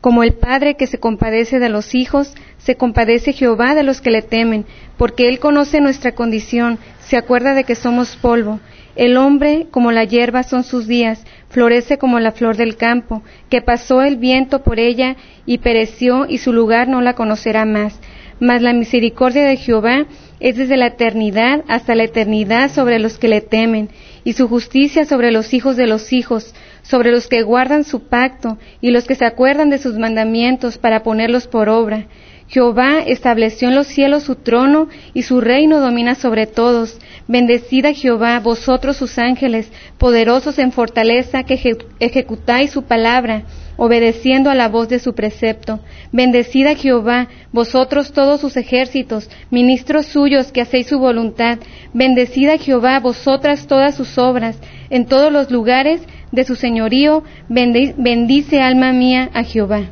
como 0.00 0.24
el 0.24 0.34
Padre 0.34 0.74
que 0.74 0.88
se 0.88 0.98
compadece 0.98 1.60
de 1.60 1.68
los 1.68 1.94
hijos, 1.94 2.34
se 2.68 2.76
compadece 2.76 3.32
Jehová 3.32 3.74
de 3.74 3.82
los 3.82 4.02
que 4.02 4.10
le 4.10 4.20
temen, 4.20 4.66
porque 4.98 5.26
Él 5.30 5.38
conoce 5.38 5.80
nuestra 5.80 6.12
condición, 6.12 6.78
se 7.00 7.16
acuerda 7.16 7.54
de 7.54 7.64
que 7.64 7.74
somos 7.74 8.14
polvo. 8.16 8.60
El 8.94 9.16
hombre, 9.16 9.68
como 9.70 9.90
la 9.90 10.04
hierba 10.04 10.42
son 10.42 10.64
sus 10.64 10.86
días, 10.86 11.24
florece 11.48 11.96
como 11.96 12.20
la 12.20 12.32
flor 12.32 12.58
del 12.58 12.76
campo, 12.76 13.22
que 13.48 13.62
pasó 13.62 14.02
el 14.02 14.18
viento 14.18 14.62
por 14.62 14.78
ella 14.78 15.16
y 15.46 15.56
pereció 15.56 16.26
y 16.28 16.36
su 16.36 16.52
lugar 16.52 16.88
no 16.88 17.00
la 17.00 17.14
conocerá 17.14 17.64
más. 17.64 17.98
Mas 18.38 18.60
la 18.60 18.74
misericordia 18.74 19.44
de 19.44 19.56
Jehová 19.56 20.04
es 20.38 20.58
desde 20.58 20.76
la 20.76 20.88
eternidad 20.88 21.64
hasta 21.68 21.94
la 21.94 22.04
eternidad 22.04 22.70
sobre 22.70 22.98
los 22.98 23.16
que 23.16 23.28
le 23.28 23.40
temen, 23.40 23.88
y 24.24 24.34
su 24.34 24.46
justicia 24.46 25.06
sobre 25.06 25.32
los 25.32 25.54
hijos 25.54 25.78
de 25.78 25.86
los 25.86 26.12
hijos, 26.12 26.54
sobre 26.82 27.12
los 27.12 27.28
que 27.28 27.40
guardan 27.40 27.84
su 27.84 28.08
pacto 28.08 28.58
y 28.82 28.90
los 28.90 29.06
que 29.06 29.14
se 29.14 29.24
acuerdan 29.24 29.70
de 29.70 29.78
sus 29.78 29.96
mandamientos 29.98 30.76
para 30.76 31.02
ponerlos 31.02 31.46
por 31.46 31.70
obra. 31.70 32.08
Jehová 32.48 33.00
estableció 33.06 33.68
en 33.68 33.74
los 33.74 33.86
cielos 33.88 34.22
su 34.22 34.36
trono 34.36 34.88
y 35.12 35.22
su 35.22 35.40
reino 35.40 35.80
domina 35.80 36.14
sobre 36.14 36.46
todos. 36.46 36.98
Bendecida 37.26 37.92
Jehová, 37.92 38.40
vosotros 38.40 38.96
sus 38.96 39.18
ángeles, 39.18 39.70
poderosos 39.98 40.58
en 40.58 40.72
fortaleza, 40.72 41.42
que 41.42 41.76
ejecutáis 42.00 42.70
su 42.70 42.84
palabra, 42.84 43.42
obedeciendo 43.76 44.48
a 44.48 44.54
la 44.54 44.70
voz 44.70 44.88
de 44.88 44.98
su 44.98 45.14
precepto. 45.14 45.80
Bendecida 46.10 46.74
Jehová, 46.74 47.28
vosotros 47.52 48.12
todos 48.12 48.40
sus 48.40 48.56
ejércitos, 48.56 49.28
ministros 49.50 50.06
suyos 50.06 50.50
que 50.50 50.62
hacéis 50.62 50.86
su 50.86 50.98
voluntad. 50.98 51.58
Bendecida 51.92 52.56
Jehová, 52.56 52.98
vosotras 53.00 53.66
todas 53.66 53.94
sus 53.94 54.16
obras, 54.16 54.58
en 54.88 55.04
todos 55.04 55.30
los 55.30 55.50
lugares 55.50 56.00
de 56.32 56.44
su 56.44 56.54
señorío. 56.54 57.24
Bendice 57.50 58.62
alma 58.62 58.92
mía 58.92 59.28
a 59.34 59.44
Jehová. 59.44 59.90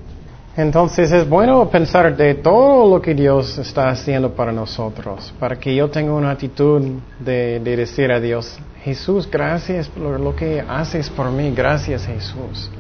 Entonces 0.57 1.13
es 1.13 1.29
bueno 1.29 1.69
pensar 1.69 2.17
de 2.17 2.35
todo 2.35 2.97
lo 2.97 3.03
que 3.03 3.15
Dios 3.15 3.59
está 3.59 3.91
haciendo 3.91 4.35
para 4.35 4.53
nosotros, 4.53 5.35
para 5.39 5.59
que 5.59 5.75
yo 5.75 5.91
tenga 5.91 6.15
una 6.15 6.31
actitud 6.31 6.83
de, 7.21 7.61
decir 7.61 8.11
a 8.11 8.19
Dios, 8.19 8.59
Jesús, 8.83 9.29
gracias 9.31 9.87
por 9.87 10.19
lo 10.19 10.35
que 10.35 10.65
haces 10.67 11.11
por 11.11 11.31
mí, 11.31 11.53
gracias 11.55 12.07
Jesús. 12.07 12.71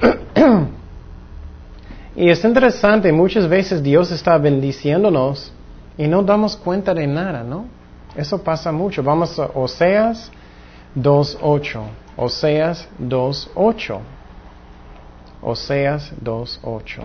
y 2.16 2.30
es 2.30 2.42
interesante, 2.42 3.12
muchas 3.12 3.46
veces 3.46 3.82
Dios 3.82 4.10
está 4.10 4.38
bendiciéndonos 4.38 5.52
y 5.98 6.08
no 6.08 6.22
damos 6.22 6.56
cuenta 6.56 6.94
de 6.94 7.06
nada, 7.06 7.42
¿no? 7.42 7.66
Eso 8.16 8.42
pasa 8.42 8.72
mucho. 8.72 9.02
Vamos 9.02 9.38
a 9.38 9.50
Oseas 9.54 10.30
2.8. 10.96 11.82
Oseas 12.16 12.88
2.8. 13.02 13.98
Oseas 15.44 16.12
2.8. 16.22 17.02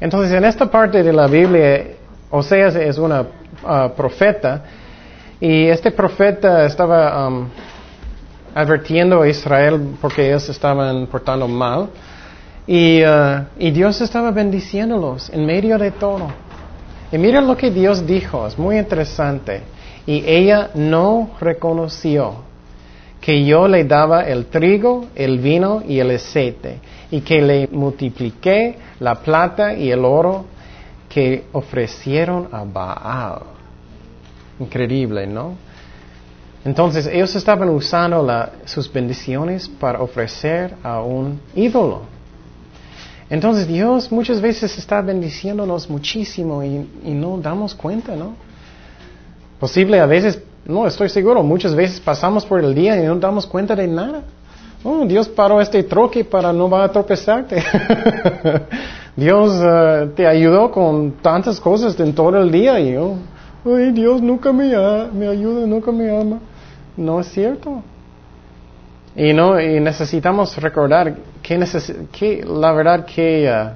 Entonces, 0.00 0.32
en 0.32 0.44
esta 0.44 0.70
parte 0.70 1.02
de 1.02 1.12
la 1.12 1.26
Biblia, 1.26 1.86
Oseas 2.30 2.74
es 2.74 2.98
una 2.98 3.20
uh, 3.20 3.90
profeta 3.94 4.64
y 5.38 5.66
este 5.66 5.90
profeta 5.90 6.64
estaba 6.64 7.28
um, 7.28 7.48
advirtiendo 8.54 9.22
a 9.22 9.28
Israel 9.28 9.96
porque 10.00 10.26
ellos 10.28 10.48
estaban 10.48 11.06
portando 11.06 11.46
mal 11.46 11.90
y, 12.66 13.04
uh, 13.04 13.44
y 13.58 13.70
Dios 13.70 14.00
estaba 14.00 14.30
bendiciéndolos 14.30 15.30
en 15.30 15.44
medio 15.46 15.78
de 15.78 15.90
todo. 15.90 16.28
Y 17.12 17.18
miren 17.18 17.46
lo 17.46 17.56
que 17.56 17.70
Dios 17.70 18.06
dijo, 18.06 18.46
es 18.46 18.58
muy 18.58 18.78
interesante. 18.78 19.62
Y 20.06 20.24
ella 20.26 20.70
no 20.74 21.30
reconoció 21.40 22.51
que 23.22 23.44
yo 23.44 23.68
le 23.68 23.84
daba 23.84 24.22
el 24.26 24.46
trigo, 24.46 25.06
el 25.14 25.38
vino 25.38 25.80
y 25.86 26.00
el 26.00 26.10
aceite 26.10 26.80
y 27.08 27.20
que 27.20 27.40
le 27.40 27.68
multipliqué 27.68 28.76
la 28.98 29.14
plata 29.14 29.74
y 29.74 29.92
el 29.92 30.04
oro 30.04 30.44
que 31.08 31.44
ofrecieron 31.52 32.48
a 32.50 32.64
Baal. 32.64 33.42
Increíble, 34.58 35.26
¿no? 35.26 35.54
Entonces 36.64 37.06
ellos 37.06 37.34
estaban 37.36 37.68
usando 37.68 38.26
sus 38.64 38.92
bendiciones 38.92 39.68
para 39.68 40.02
ofrecer 40.02 40.74
a 40.82 41.00
un 41.00 41.40
ídolo. 41.54 42.02
Entonces 43.30 43.68
Dios 43.68 44.10
muchas 44.10 44.40
veces 44.40 44.76
está 44.76 45.00
bendiciéndonos 45.00 45.88
muchísimo 45.88 46.62
y, 46.64 46.88
y 47.04 47.12
no 47.12 47.38
damos 47.38 47.74
cuenta, 47.74 48.16
¿no? 48.16 48.34
Posible 49.60 50.00
a 50.00 50.06
veces, 50.06 50.42
no 50.64 50.86
estoy 50.86 51.08
seguro, 51.08 51.42
muchas 51.42 51.74
veces 51.74 52.00
pasamos 52.00 52.46
por 52.46 52.62
el 52.62 52.74
día 52.74 53.02
y 53.02 53.06
no 53.06 53.16
damos 53.16 53.46
cuenta 53.46 53.74
de 53.74 53.88
nada. 53.88 54.22
Oh, 54.84 55.04
Dios 55.04 55.28
paró 55.28 55.60
este 55.60 55.82
troque 55.84 56.24
para 56.24 56.52
no 56.52 56.68
va 56.68 56.84
a 56.84 56.88
tropezarte. 56.90 57.62
Dios 59.16 59.60
eh, 59.62 60.10
te 60.16 60.26
ayudó 60.26 60.70
con 60.70 61.12
tantas 61.22 61.60
cosas 61.60 61.98
en 62.00 62.14
todo 62.14 62.40
el 62.40 62.50
día 62.50 62.80
y 62.80 62.92
yo, 62.94 63.16
Dios 63.92 64.20
nunca 64.22 64.52
me, 64.52 64.74
me 65.12 65.28
ayuda, 65.28 65.66
nunca 65.66 65.92
me 65.92 66.10
ama. 66.10 66.38
No 66.96 67.20
es 67.20 67.28
cierto. 67.28 67.82
Y 69.14 69.32
no 69.32 69.60
y 69.60 69.78
necesitamos 69.80 70.56
recordar 70.56 71.14
que, 71.42 71.64
que 72.10 72.44
la 72.44 72.72
verdad 72.72 73.04
que 73.04 73.48
eh, 73.48 73.70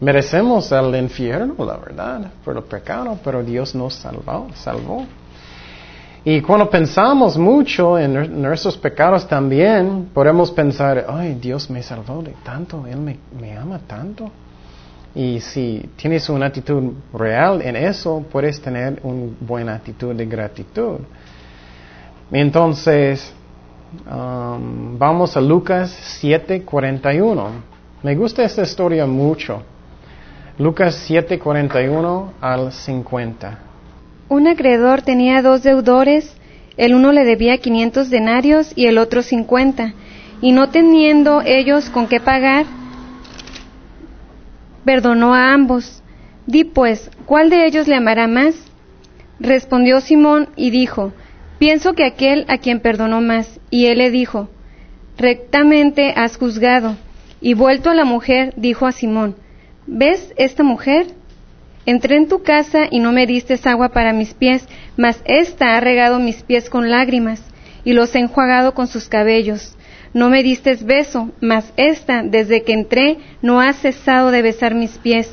merecemos 0.00 0.70
el 0.72 0.94
infierno, 0.96 1.54
la 1.64 1.76
verdad, 1.76 2.30
por 2.44 2.56
el 2.56 2.62
pecado, 2.64 3.16
pero 3.22 3.42
Dios 3.42 3.74
nos 3.74 3.94
salvó, 3.94 4.48
salvó. 4.54 5.06
Y 6.26 6.40
cuando 6.40 6.70
pensamos 6.70 7.36
mucho 7.36 7.98
en 7.98 8.40
nuestros 8.40 8.78
pecados 8.78 9.28
también, 9.28 10.08
podemos 10.14 10.50
pensar, 10.50 11.04
ay, 11.06 11.34
Dios 11.34 11.68
me 11.68 11.82
salvó 11.82 12.22
de 12.22 12.34
tanto, 12.42 12.86
Él 12.86 12.96
me, 12.96 13.18
me 13.38 13.54
ama 13.54 13.78
tanto. 13.86 14.30
Y 15.14 15.38
si 15.40 15.90
tienes 15.96 16.28
una 16.30 16.46
actitud 16.46 16.94
real 17.12 17.60
en 17.60 17.76
eso, 17.76 18.24
puedes 18.32 18.60
tener 18.60 19.00
una 19.02 19.32
buena 19.38 19.74
actitud 19.74 20.14
de 20.14 20.24
gratitud. 20.24 21.00
Entonces, 22.32 23.32
um, 24.10 24.98
vamos 24.98 25.36
a 25.36 25.42
Lucas 25.42 25.94
7:41. 26.22 27.48
Me 28.02 28.16
gusta 28.16 28.42
esta 28.42 28.62
historia 28.62 29.06
mucho. 29.06 29.62
Lucas 30.58 31.08
7:41 31.08 32.32
al 32.40 32.72
50. 32.72 33.58
Un 34.28 34.46
acreedor 34.46 35.02
tenía 35.02 35.42
dos 35.42 35.62
deudores, 35.62 36.34
el 36.76 36.94
uno 36.94 37.12
le 37.12 37.24
debía 37.24 37.58
500 37.58 38.10
denarios 38.10 38.72
y 38.74 38.86
el 38.86 38.98
otro 38.98 39.22
50, 39.22 39.94
y 40.40 40.52
no 40.52 40.70
teniendo 40.70 41.42
ellos 41.42 41.90
con 41.90 42.08
qué 42.08 42.20
pagar, 42.20 42.66
perdonó 44.84 45.34
a 45.34 45.52
ambos. 45.52 46.02
Di 46.46 46.64
pues, 46.64 47.10
¿cuál 47.26 47.50
de 47.50 47.66
ellos 47.66 47.88
le 47.88 47.96
amará 47.96 48.26
más? 48.26 48.54
Respondió 49.40 50.00
Simón 50.00 50.48
y 50.56 50.70
dijo, 50.70 51.12
pienso 51.58 51.94
que 51.94 52.04
aquel 52.04 52.44
a 52.48 52.58
quien 52.58 52.80
perdonó 52.80 53.20
más. 53.20 53.60
Y 53.70 53.86
él 53.86 53.98
le 53.98 54.10
dijo, 54.10 54.48
rectamente 55.16 56.12
has 56.16 56.36
juzgado. 56.36 56.96
Y 57.40 57.54
vuelto 57.54 57.90
a 57.90 57.94
la 57.94 58.04
mujer, 58.04 58.54
dijo 58.56 58.86
a 58.86 58.92
Simón, 58.92 59.36
¿ves 59.86 60.32
esta 60.36 60.62
mujer? 60.62 61.06
Entré 61.86 62.16
en 62.16 62.28
tu 62.28 62.42
casa 62.42 62.86
y 62.90 62.98
no 62.98 63.12
me 63.12 63.26
diste 63.26 63.58
agua 63.64 63.90
para 63.90 64.12
mis 64.12 64.32
pies, 64.32 64.66
mas 64.96 65.22
ésta 65.26 65.76
ha 65.76 65.80
regado 65.80 66.18
mis 66.18 66.42
pies 66.42 66.70
con 66.70 66.90
lágrimas 66.90 67.42
y 67.84 67.92
los 67.92 68.14
he 68.14 68.20
enjuagado 68.20 68.72
con 68.72 68.86
sus 68.86 69.08
cabellos. 69.08 69.76
No 70.14 70.30
me 70.30 70.42
diste 70.42 70.74
beso, 70.76 71.30
mas 71.40 71.72
ésta, 71.76 72.22
desde 72.22 72.62
que 72.62 72.72
entré, 72.72 73.18
no 73.42 73.60
ha 73.60 73.72
cesado 73.72 74.30
de 74.30 74.42
besar 74.42 74.74
mis 74.74 74.96
pies. 74.98 75.30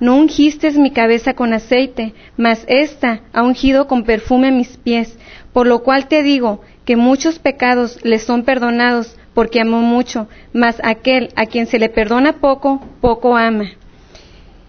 No 0.00 0.16
ungiste 0.16 0.70
mi 0.72 0.92
cabeza 0.92 1.34
con 1.34 1.52
aceite, 1.52 2.14
mas 2.36 2.64
ésta 2.68 3.22
ha 3.32 3.42
ungido 3.42 3.88
con 3.88 4.04
perfume 4.04 4.52
mis 4.52 4.76
pies. 4.76 5.18
Por 5.52 5.66
lo 5.66 5.82
cual 5.82 6.06
te 6.06 6.22
digo 6.22 6.60
que 6.84 6.94
muchos 6.94 7.40
pecados 7.40 7.98
le 8.04 8.20
son 8.20 8.44
perdonados, 8.44 9.16
porque 9.34 9.60
amó 9.60 9.80
mucho, 9.80 10.28
mas 10.52 10.80
aquel 10.84 11.30
a 11.34 11.46
quien 11.46 11.66
se 11.66 11.78
le 11.78 11.88
perdona 11.88 12.34
poco, 12.34 12.80
poco 13.00 13.36
ama. 13.36 13.72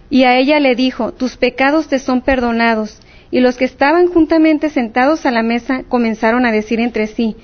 Y 0.10 0.24
a 0.24 0.38
ella 0.38 0.60
le 0.60 0.76
dijo, 0.76 1.12
tus 1.12 1.38
pecados 1.38 1.88
te 1.88 2.00
son 2.00 2.22
perdonados. 2.22 3.00
Y 3.32 3.42
los 3.42 3.58
que 3.58 3.66
estaban 3.66 4.08
juntamente 4.08 4.70
sentados 4.70 5.26
a 5.26 5.32
la 5.32 5.44
mesa 5.44 5.84
comenzaron 5.88 6.46
a 6.46 6.52
decir 6.52 6.80
entre 6.80 7.08
sí, 7.08 7.36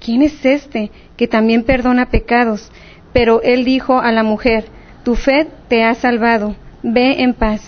¿quién 0.00 0.22
es 0.22 0.44
este 0.44 0.90
que 1.16 1.28
también 1.28 1.64
perdona 1.64 2.10
pecados? 2.10 2.70
Pero 3.12 3.42
él 3.42 3.64
dijo 3.64 3.98
a 3.98 4.10
la 4.10 4.22
mujer, 4.22 4.64
tu 5.04 5.16
fe 5.16 5.46
te 5.68 5.84
ha 5.84 5.94
salvado, 5.94 6.56
ve 6.82 7.22
en 7.22 7.34
paz. 7.34 7.60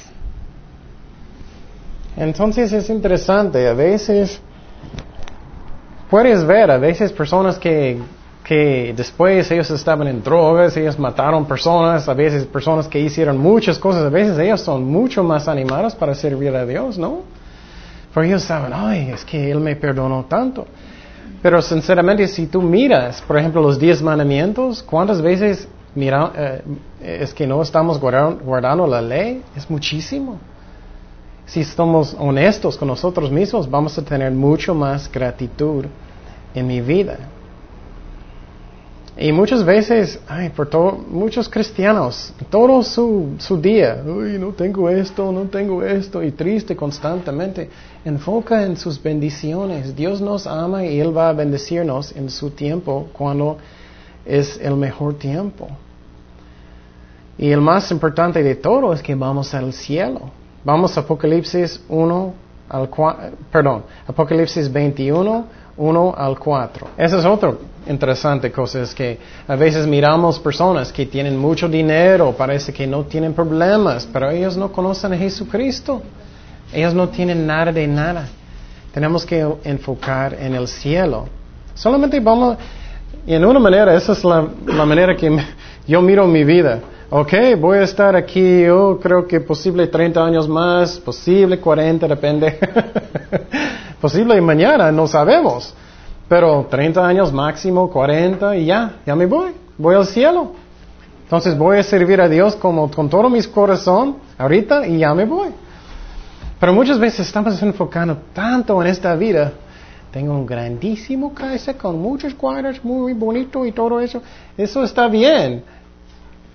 Entonces 2.17 2.73
es 2.73 2.89
interesante, 2.89 3.69
a 3.69 3.75
veces 3.75 4.41
puedes 6.09 6.45
ver, 6.47 6.71
a 6.71 6.79
veces 6.79 7.13
personas 7.13 7.59
que 7.59 7.99
que 8.47 8.95
después 8.97 9.51
ellos 9.51 9.69
estaban 9.73 10.07
en 10.07 10.23
drogas, 10.23 10.77
ellos 10.77 10.97
mataron 11.01 11.47
personas, 11.47 12.09
a 12.09 12.15
veces 12.15 12.45
personas 12.47 12.87
que 12.87 13.01
hicieron 13.01 13.37
muchas 13.37 13.77
cosas, 13.77 14.05
a 14.05 14.09
veces 14.09 14.39
ellos 14.39 14.61
son 14.61 14.85
mucho 14.85 15.25
más 15.25 15.49
animados 15.49 15.97
para 15.97 16.15
servir 16.15 16.55
a 16.55 16.65
Dios, 16.65 16.97
¿no? 16.97 17.23
Porque 18.15 18.29
ellos 18.29 18.45
saben, 18.45 18.73
ay, 18.73 19.11
es 19.13 19.25
que 19.25 19.51
Él 19.51 19.59
me 19.59 19.75
perdonó 19.75 20.27
tanto. 20.27 20.65
Pero 21.43 21.61
sinceramente, 21.61 22.29
si 22.29 22.47
tú 22.47 22.63
miras, 22.63 23.21
por 23.21 23.37
ejemplo, 23.37 23.61
los 23.61 23.81
diez 23.81 24.01
mandamientos, 24.01 24.81
¿cuántas 24.81 25.21
veces 25.21 25.67
mira, 25.97 26.31
eh, 26.37 26.63
es 27.01 27.35
que 27.35 27.49
no 27.49 27.61
estamos 27.61 27.99
guardando, 27.99 28.45
guardando 28.45 28.87
la 28.87 29.03
ley? 29.03 29.43
Es 29.57 29.69
muchísimo. 29.69 30.39
Si 31.47 31.63
estamos 31.63 32.17
honestos 32.17 32.77
con 32.77 32.87
nosotros 32.87 33.29
mismos, 33.29 33.69
vamos 33.69 33.99
a 33.99 34.03
tener 34.03 34.31
mucho 34.31 34.73
más 34.73 35.11
gratitud 35.11 35.87
en 36.55 36.67
mi 36.69 36.81
vida. 36.81 37.19
Y 39.19 39.33
muchas 39.33 39.65
veces, 39.65 40.21
ay, 40.29 40.51
por 40.51 40.69
todo, 40.69 40.93
muchos 40.93 41.49
cristianos, 41.49 42.35
todo 42.51 42.83
su, 42.83 43.37
su 43.39 43.59
día, 43.59 44.03
uy, 44.07 44.39
no 44.39 44.49
tengo 44.49 44.91
esto, 44.91 45.33
no 45.33 45.45
tengo 45.45 45.83
esto, 45.83 46.23
y 46.23 46.33
triste 46.33 46.77
constantemente, 46.77 47.71
enfoca 48.05 48.63
en 48.63 48.77
sus 48.77 49.03
bendiciones. 49.03 49.97
Dios 49.97 50.21
nos 50.21 50.47
ama 50.47 50.85
y 50.85 51.01
Él 51.01 51.17
va 51.17 51.31
a 51.31 51.33
bendecirnos 51.33 52.15
en 52.15 52.29
su 52.29 52.51
tiempo 52.51 53.09
cuando 53.15 53.57
es 54.27 54.61
el 54.61 54.77
mejor 54.77 55.15
tiempo. 55.15 55.67
Y 57.39 57.51
el 57.51 57.63
más 57.63 57.91
importante 57.91 58.43
de 58.43 58.55
todo 58.55 58.93
es 58.93 59.03
que 59.03 59.15
vamos 59.15 59.55
al 59.55 59.73
cielo. 59.73 60.31
Vamos 60.63 60.95
a 60.97 61.01
Apocalipsis 61.01 61.81
1 61.89 62.35
al 62.69 62.91
4, 62.91 63.31
perdón, 63.51 63.85
Apocalipsis 64.07 64.71
21, 64.71 65.47
1 65.77 66.15
al 66.17 66.39
4. 66.39 66.89
Esa 66.97 67.19
es 67.19 67.25
otra 67.25 67.55
interesante 67.89 68.51
cosa, 68.51 68.83
es 68.83 68.95
que 68.95 69.19
a 69.47 69.55
veces 69.55 69.87
miramos 69.87 70.39
personas 70.39 70.93
que 70.93 71.07
tienen 71.07 71.37
mucho 71.37 71.69
dinero, 71.69 72.35
parece 72.37 72.73
que 72.73 72.87
no 72.87 73.05
tienen 73.05 73.33
problemas, 73.33 74.09
pero 74.13 74.31
ellos 74.31 74.57
no 74.57 74.73
conocen 74.73 75.13
a 75.13 75.17
Jesucristo. 75.17 76.03
Ellos 76.73 76.95
no 76.95 77.09
tienen 77.09 77.47
nada 77.47 77.73
de 77.73 77.87
nada. 77.87 78.29
Tenemos 78.93 79.25
que 79.25 79.47
enfocar 79.65 80.35
en 80.35 80.55
el 80.55 80.67
cielo. 80.67 81.29
Solamente 81.75 82.19
vamos, 82.19 82.57
y 83.27 83.35
en 83.35 83.45
una 83.45 83.59
manera, 83.59 83.95
esa 83.95 84.13
es 84.13 84.25
la, 84.25 84.43
manera 84.85 85.15
que 85.17 85.37
yo 85.87 86.01
miro 86.03 86.27
mi 86.27 86.45
vida. 86.45 86.81
Ok, 87.09 87.35
voy 87.61 87.79
a 87.79 87.83
estar 87.83 88.17
aquí, 88.17 88.63
yo 88.63 88.99
creo 89.01 89.29
que 89.29 89.41
posible 89.41 89.87
30 89.87 90.25
años 90.25 90.49
más, 90.49 90.99
posible 90.99 91.61
40, 91.61 92.09
depende. 92.09 92.59
posible 94.01 94.41
mañana, 94.41 94.93
no 94.93 95.07
sabemos. 95.07 95.75
Pero 96.29 96.67
30 96.69 97.07
años 97.07 97.33
máximo, 97.33 97.89
40 97.91 98.57
y 98.57 98.67
ya, 98.67 98.97
ya 99.07 99.15
me 99.15 99.27
voy, 99.27 99.53
voy 99.79 99.95
al 99.95 100.07
cielo. 100.07 100.53
Entonces 101.23 101.57
voy 101.57 101.79
a 101.79 101.83
servir 101.83 102.21
a 102.21 102.29
Dios 102.29 102.57
como 102.57 102.91
con 102.91 103.09
todo 103.09 103.29
mi 103.29 103.43
corazón 103.45 104.17
ahorita 104.39 104.87
y 104.87 104.99
ya 104.99 105.15
me 105.15 105.25
voy. 105.25 105.49
Pero 106.59 106.73
muchas 106.73 106.99
veces 106.99 107.27
estamos 107.27 107.61
enfocando 107.63 108.17
tanto 108.33 108.81
en 108.83 108.89
esta 108.89 109.15
vida. 109.15 109.53
Tengo 110.11 110.33
un 110.33 110.47
grandísimo 110.47 111.35
casa 111.35 111.75
con 111.75 112.01
muchos 112.01 112.35
cuadros, 112.35 112.83
muy 112.83 113.13
bonito 113.13 113.67
y 113.67 113.73
todo 113.73 114.01
eso. 114.01 114.23
Eso 114.57 114.83
está 114.83 115.09
bien 115.09 115.63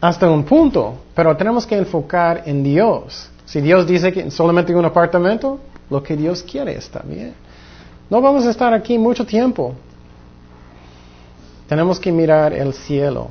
hasta 0.02 0.30
un 0.30 0.44
punto, 0.44 0.96
pero 1.14 1.38
tenemos 1.38 1.66
que 1.66 1.78
enfocar 1.78 2.42
en 2.46 2.64
Dios. 2.64 3.30
Si 3.46 3.62
Dios 3.62 3.86
dice 3.86 4.12
que 4.12 4.32
solamente 4.32 4.74
un 4.74 4.86
apartamento, 4.86 5.60
lo 5.92 6.02
que 6.02 6.16
Dios 6.16 6.42
quiere 6.42 6.76
está 6.76 7.02
bien. 7.04 7.34
No 8.10 8.22
vamos 8.22 8.46
a 8.46 8.50
estar 8.50 8.74
aquí 8.74 8.98
mucho 8.98 9.26
tiempo. 9.26 9.76
Tenemos 11.68 12.00
que 12.00 12.12
mirar 12.12 12.54
el 12.54 12.74
cielo. 12.74 13.28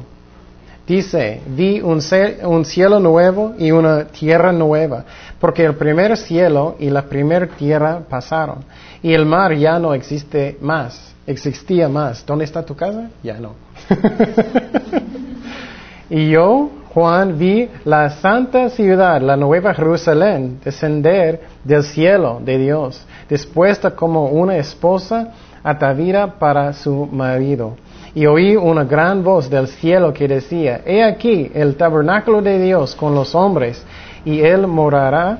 Dice, 0.86 1.40
vi 1.46 1.80
un, 1.80 2.00
cielo 2.00 2.98
nuevo 2.98 3.54
y 3.58 3.70
una 3.70 4.06
tierra 4.06 4.52
nueva, 4.52 5.04
porque 5.38 5.64
el 5.64 5.74
primer 5.74 6.16
cielo 6.16 6.76
y 6.80 6.90
la 6.90 7.02
primera 7.02 7.46
tierra 7.46 8.00
pasaron, 8.08 8.64
y 9.02 9.12
el 9.12 9.24
mar 9.24 9.54
ya 9.54 9.78
no 9.78 9.94
existe 9.94 10.58
más, 10.60 11.14
existía 11.26 11.88
más. 11.88 12.26
¿Dónde 12.26 12.44
está 12.44 12.64
tu 12.64 12.74
casa? 12.74 13.08
Ya 13.22 13.38
no. 13.38 13.54
y 16.10 16.30
yo, 16.30 16.70
Juan, 16.92 17.38
vi 17.38 17.68
la 17.84 18.10
santa 18.10 18.68
ciudad, 18.68 19.22
la 19.22 19.36
nueva 19.36 19.74
Jerusalén, 19.74 20.58
descender 20.64 21.40
del 21.64 21.82
cielo 21.82 22.40
de 22.44 22.58
Dios 22.58 23.06
dispuesta 23.30 23.92
como 23.92 24.26
una 24.26 24.56
esposa 24.56 25.28
atavida 25.62 26.38
para 26.38 26.72
su 26.72 27.06
marido. 27.06 27.76
Y 28.12 28.26
oí 28.26 28.56
una 28.56 28.84
gran 28.84 29.22
voz 29.22 29.48
del 29.48 29.68
cielo 29.68 30.12
que 30.12 30.26
decía, 30.26 30.80
He 30.84 31.02
aquí 31.02 31.50
el 31.54 31.76
tabernáculo 31.76 32.42
de 32.42 32.58
Dios 32.58 32.96
con 32.96 33.14
los 33.14 33.34
hombres, 33.36 33.82
y 34.24 34.40
Él 34.40 34.66
morará 34.66 35.38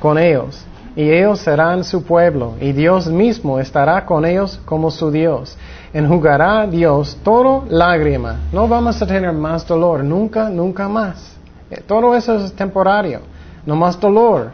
con 0.00 0.16
ellos, 0.16 0.64
y 0.96 1.10
ellos 1.10 1.40
serán 1.40 1.84
su 1.84 2.02
pueblo, 2.04 2.54
y 2.58 2.72
Dios 2.72 3.06
mismo 3.06 3.60
estará 3.60 4.06
con 4.06 4.24
ellos 4.24 4.58
como 4.64 4.90
su 4.90 5.10
Dios. 5.10 5.58
Enjugará 5.92 6.66
Dios 6.66 7.18
todo 7.22 7.64
lágrima. 7.68 8.36
No 8.52 8.66
vamos 8.66 9.00
a 9.02 9.06
tener 9.06 9.32
más 9.32 9.66
dolor, 9.66 10.02
nunca, 10.02 10.48
nunca 10.48 10.88
más. 10.88 11.36
Eh, 11.70 11.82
todo 11.86 12.14
eso 12.14 12.36
es 12.36 12.52
temporario, 12.54 13.20
no 13.66 13.76
más 13.76 14.00
dolor 14.00 14.52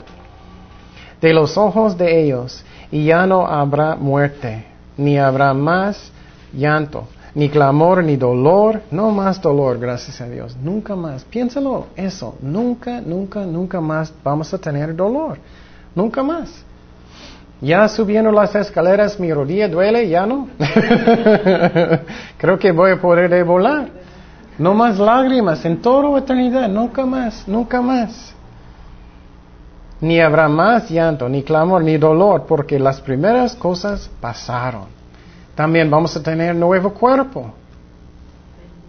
de 1.23 1.33
los 1.33 1.57
ojos 1.57 1.97
de 1.97 2.23
ellos, 2.23 2.63
y 2.91 3.07
ya 3.07 3.27
no 3.27 3.47
habrá 3.47 3.97
muerte, 3.97 4.67
ni 4.99 5.17
habrá 5.17 5.55
más 5.55 6.13
llanto 6.53 7.07
ni 7.35 7.49
clamor, 7.49 8.05
ni 8.05 8.17
dolor, 8.17 8.83
no 8.91 9.11
más 9.11 9.41
dolor, 9.41 9.79
gracias 9.79 10.21
a 10.21 10.29
Dios, 10.29 10.57
nunca 10.63 10.95
más. 10.95 11.25
Piénsalo, 11.25 11.87
eso, 11.97 12.37
nunca, 12.43 13.01
nunca, 13.01 13.41
nunca 13.41 13.81
más 13.81 14.13
vamos 14.23 14.53
a 14.53 14.59
tener 14.59 14.95
dolor, 14.95 15.39
nunca 15.95 16.23
más. 16.23 16.65
Ya 17.61 17.89
subiendo 17.89 18.33
las 18.33 18.55
escaleras, 18.55 19.19
mi 19.21 19.33
rodilla 19.33 19.69
duele, 19.69 20.09
ya 20.09 20.27
no. 20.27 20.49
Creo 22.37 22.59
que 22.59 22.73
voy 22.73 22.91
a 22.91 23.01
poder 23.01 23.45
volar. 23.45 23.89
No 24.59 24.75
más 24.75 24.99
lágrimas 24.99 25.65
en 25.65 25.81
toda 25.81 26.19
eternidad, 26.19 26.69
nunca 26.69 27.07
más, 27.07 27.47
nunca 27.47 27.81
más. 27.81 28.35
Ni 30.03 30.21
habrá 30.21 30.49
más 30.49 30.91
llanto, 30.91 31.29
ni 31.29 31.45
clamor, 31.45 31.85
ni 31.85 31.97
dolor, 31.97 32.45
porque 32.49 32.77
las 32.77 33.01
primeras 33.01 33.55
cosas 33.55 34.11
pasaron. 34.21 34.87
También 35.55 35.88
vamos 35.88 36.17
a 36.17 36.23
tener 36.23 36.57
nuevo 36.57 36.93
cuerpo. 36.93 37.53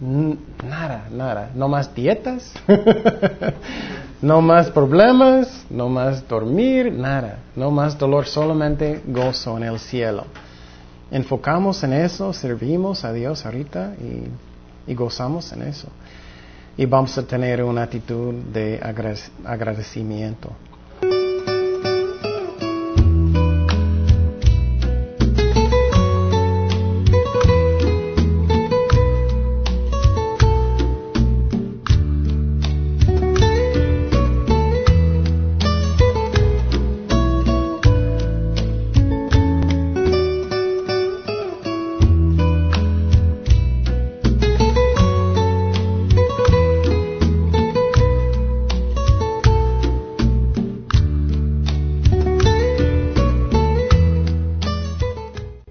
Nada, 0.02 1.06
nada. 1.12 1.52
No 1.54 1.68
más 1.68 1.94
dietas, 1.94 2.52
no 4.24 4.42
más 4.42 4.72
problemas, 4.72 5.68
no 5.70 5.88
más 5.88 6.28
dormir, 6.28 6.92
nada. 6.92 7.38
No 7.56 7.70
más 7.70 7.96
dolor, 7.96 8.26
solamente 8.26 9.04
gozo 9.06 9.56
en 9.58 9.66
el 9.66 9.78
cielo. 9.78 10.26
Enfocamos 11.12 11.84
en 11.84 11.94
eso, 11.94 12.34
servimos 12.34 13.06
a 13.06 13.14
Dios 13.14 13.46
ahorita 13.46 13.94
y, 14.88 14.96
gozamos 14.96 15.54
en 15.54 15.62
eso. 15.62 15.90
Y 16.76 16.88
vamos 16.88 17.16
a 17.20 17.28
tener 17.28 17.64
una 17.64 17.84
actitud 17.84 18.34
de 18.34 18.82
agradecimiento. 19.46 20.50